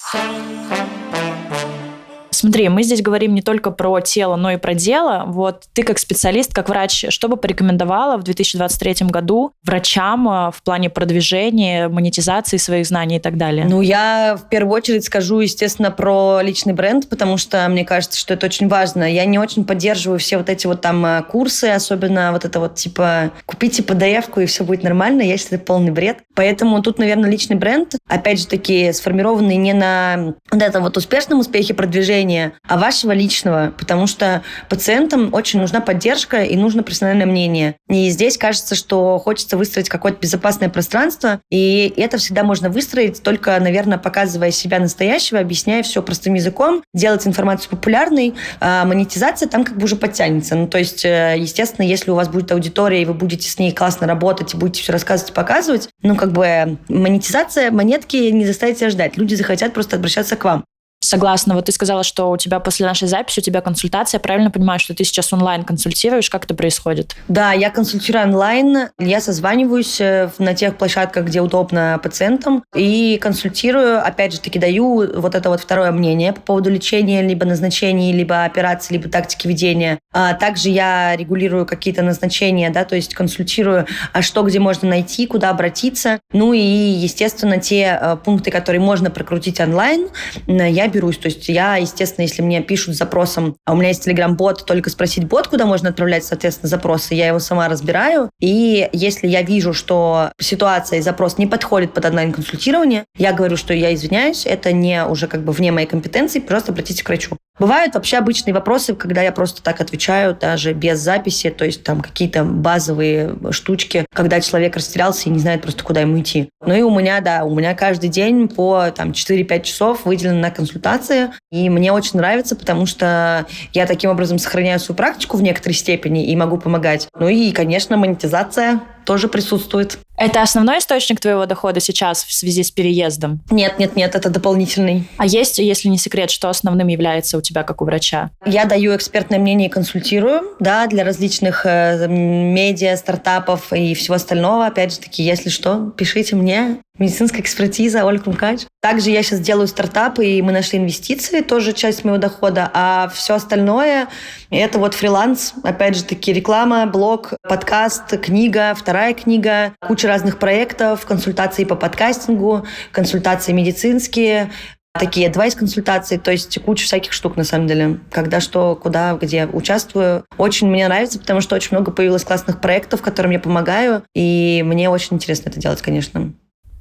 [2.42, 5.22] Смотри, мы здесь говорим не только про тело, но и про дело.
[5.28, 10.60] Вот ты как специалист, как врач, что бы порекомендовала в 2023 году врачам э, в
[10.64, 13.64] плане продвижения, монетизации своих знаний и так далее?
[13.68, 18.34] Ну, я в первую очередь скажу, естественно, про личный бренд, потому что мне кажется, что
[18.34, 19.04] это очень важно.
[19.04, 22.74] Я не очень поддерживаю все вот эти вот там э, курсы, особенно вот это вот
[22.74, 25.22] типа купите PDF-ку и все будет нормально.
[25.22, 26.18] Я считаю, это полный бред.
[26.34, 31.38] Поэтому тут, наверное, личный бренд, опять же таки, сформированный не на вот этом вот успешном
[31.38, 37.26] успехе продвижения, мнения, а вашего личного, потому что пациентам очень нужна поддержка и нужно профессиональное
[37.26, 37.76] мнение.
[37.88, 43.58] И здесь кажется, что хочется выстроить какое-то безопасное пространство, и это всегда можно выстроить только,
[43.60, 49.76] наверное, показывая себя настоящего, объясняя все простым языком, делать информацию популярной, а монетизация там как
[49.76, 50.54] бы уже подтянется.
[50.54, 53.72] Ну, то есть, э, естественно, если у вас будет аудитория, и вы будете с ней
[53.72, 58.78] классно работать, и будете все рассказывать и показывать, ну, как бы монетизация, монетки не заставит
[58.78, 59.16] себя ждать.
[59.16, 60.64] Люди захотят просто обращаться к вам.
[61.02, 61.56] Согласна.
[61.56, 64.18] Вот ты сказала, что у тебя после нашей записи у тебя консультация.
[64.18, 66.30] Я правильно понимаю, что ты сейчас онлайн консультируешь?
[66.30, 67.16] Как это происходит?
[67.26, 68.88] Да, я консультирую онлайн.
[69.00, 72.62] Я созваниваюсь э, на тех площадках, где удобно пациентам.
[72.74, 77.44] И консультирую, опять же таки, даю вот это вот второе мнение по поводу лечения, либо
[77.46, 79.98] назначений, либо операции, либо тактики ведения.
[80.12, 85.26] А также я регулирую какие-то назначения, да, то есть консультирую, а что где можно найти,
[85.26, 86.20] куда обратиться.
[86.32, 90.06] Ну и, естественно, те э, пункты, которые можно прокрутить онлайн,
[90.46, 91.18] я берусь.
[91.18, 94.90] То есть я, естественно, если мне пишут с запросом, а у меня есть телеграм-бот, только
[94.90, 98.30] спросить бот, куда можно отправлять, соответственно, запросы, я его сама разбираю.
[98.40, 103.74] И если я вижу, что ситуация и запрос не подходит под онлайн-консультирование, я говорю, что
[103.74, 107.36] я извиняюсь, это не уже как бы вне моей компетенции, просто обратитесь к врачу.
[107.58, 112.00] Бывают вообще обычные вопросы, когда я просто так отвечаю, даже без записи, то есть там
[112.00, 116.48] какие-то базовые штучки, когда человек растерялся и не знает просто, куда ему идти.
[116.64, 120.50] Ну и у меня, да, у меня каждый день по там 4-5 часов выделено на
[120.50, 125.74] консультации, и мне очень нравится, потому что я таким образом сохраняю свою практику в некоторой
[125.74, 127.08] степени и могу помогать.
[127.14, 129.98] Ну и, конечно, монетизация тоже присутствует.
[130.16, 133.42] Это основной источник твоего дохода сейчас в связи с переездом?
[133.50, 135.08] Нет, нет, нет, это дополнительный.
[135.16, 138.30] А есть, если не секрет, что основным является у тебя как у врача?
[138.46, 144.66] Я даю экспертное мнение и консультирую, да, для различных э, медиа, стартапов и всего остального.
[144.66, 146.78] Опять же таки, если что, пишите мне.
[146.98, 148.60] Медицинская экспертиза, Ольга Крумкач.
[148.80, 152.70] Также я сейчас делаю стартапы, и мы нашли инвестиции, тоже часть моего дохода.
[152.72, 154.08] А все остальное—
[154.50, 155.54] это вот фриланс.
[155.64, 162.66] Опять же таки, реклама, блог, подкаст, книга, вторая книга, куча разных проектов, консультации по подкастингу,
[162.92, 164.52] консультации медицинские,
[164.92, 168.00] такие адвайс-консультации, то есть куча всяких штук, на самом деле.
[168.10, 170.24] Когда что, куда, где участвую.
[170.36, 174.90] Очень мне нравится, потому что очень много появилось классных проектов, которым я помогаю, и мне
[174.90, 176.34] очень интересно это делать, конечно.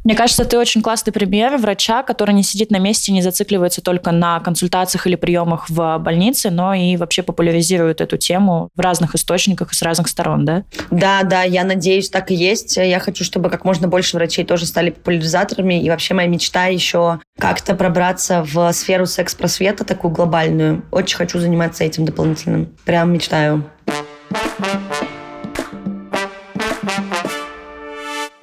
[0.04, 4.12] Мне кажется, ты очень классный пример врача, который не сидит на месте, не зацикливается только
[4.12, 9.72] на консультациях или приемах в больнице, но и вообще популяризирует эту тему в разных источниках
[9.72, 10.64] и с разных сторон, да?
[10.90, 12.78] Да, да, я надеюсь, так и есть.
[12.78, 15.82] Я хочу, чтобы как можно больше врачей тоже стали популяризаторами.
[15.82, 20.84] И вообще моя мечта еще как-то пробраться в сферу секс-просвета, такую глобальную.
[20.92, 22.76] Очень хочу заниматься этим дополнительным.
[22.86, 23.64] Прям мечтаю.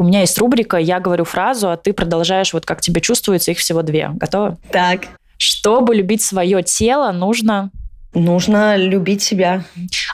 [0.08, 3.82] Меня есть рубрика «Я говорю фразу», а ты продолжаешь вот как тебе чувствуется, их всего
[3.82, 4.10] две.
[4.14, 4.58] Готова?
[4.72, 5.06] Так.
[5.36, 7.70] Чтобы любить свое тело, нужно...
[8.14, 9.64] Нужно любить себя.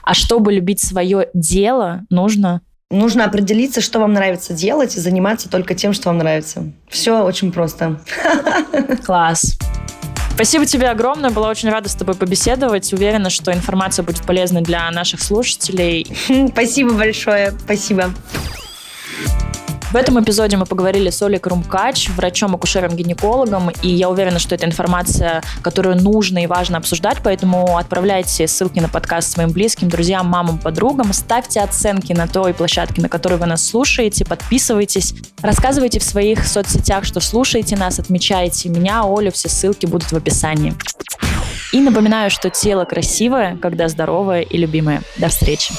[0.03, 2.61] А чтобы любить свое дело, нужно...
[2.91, 6.71] Нужно определиться, что вам нравится делать, и заниматься только тем, что вам нравится.
[6.87, 7.99] Все очень просто.
[9.05, 9.57] Класс.
[10.35, 11.31] Спасибо тебе огромное.
[11.31, 12.91] Была очень рада с тобой побеседовать.
[12.93, 16.05] Уверена, что информация будет полезной для наших слушателей.
[16.51, 17.51] Спасибо большое.
[17.51, 18.11] Спасибо.
[19.95, 25.41] В этом эпизоде мы поговорили с Олей Крумкач, врачом-акушером-гинекологом, и я уверена, что это информация,
[25.61, 31.13] которую нужно и важно обсуждать, поэтому отправляйте ссылки на подкаст своим близким, друзьям, мамам, подругам,
[31.13, 37.05] ставьте оценки на той площадке, на которой вы нас слушаете, подписывайтесь, рассказывайте в своих соцсетях,
[37.05, 40.73] что слушаете нас, отмечайте меня, Олю, все ссылки будут в описании.
[41.71, 45.03] И напоминаю, что тело красивое, когда здоровое и любимое.
[45.15, 45.73] До встречи.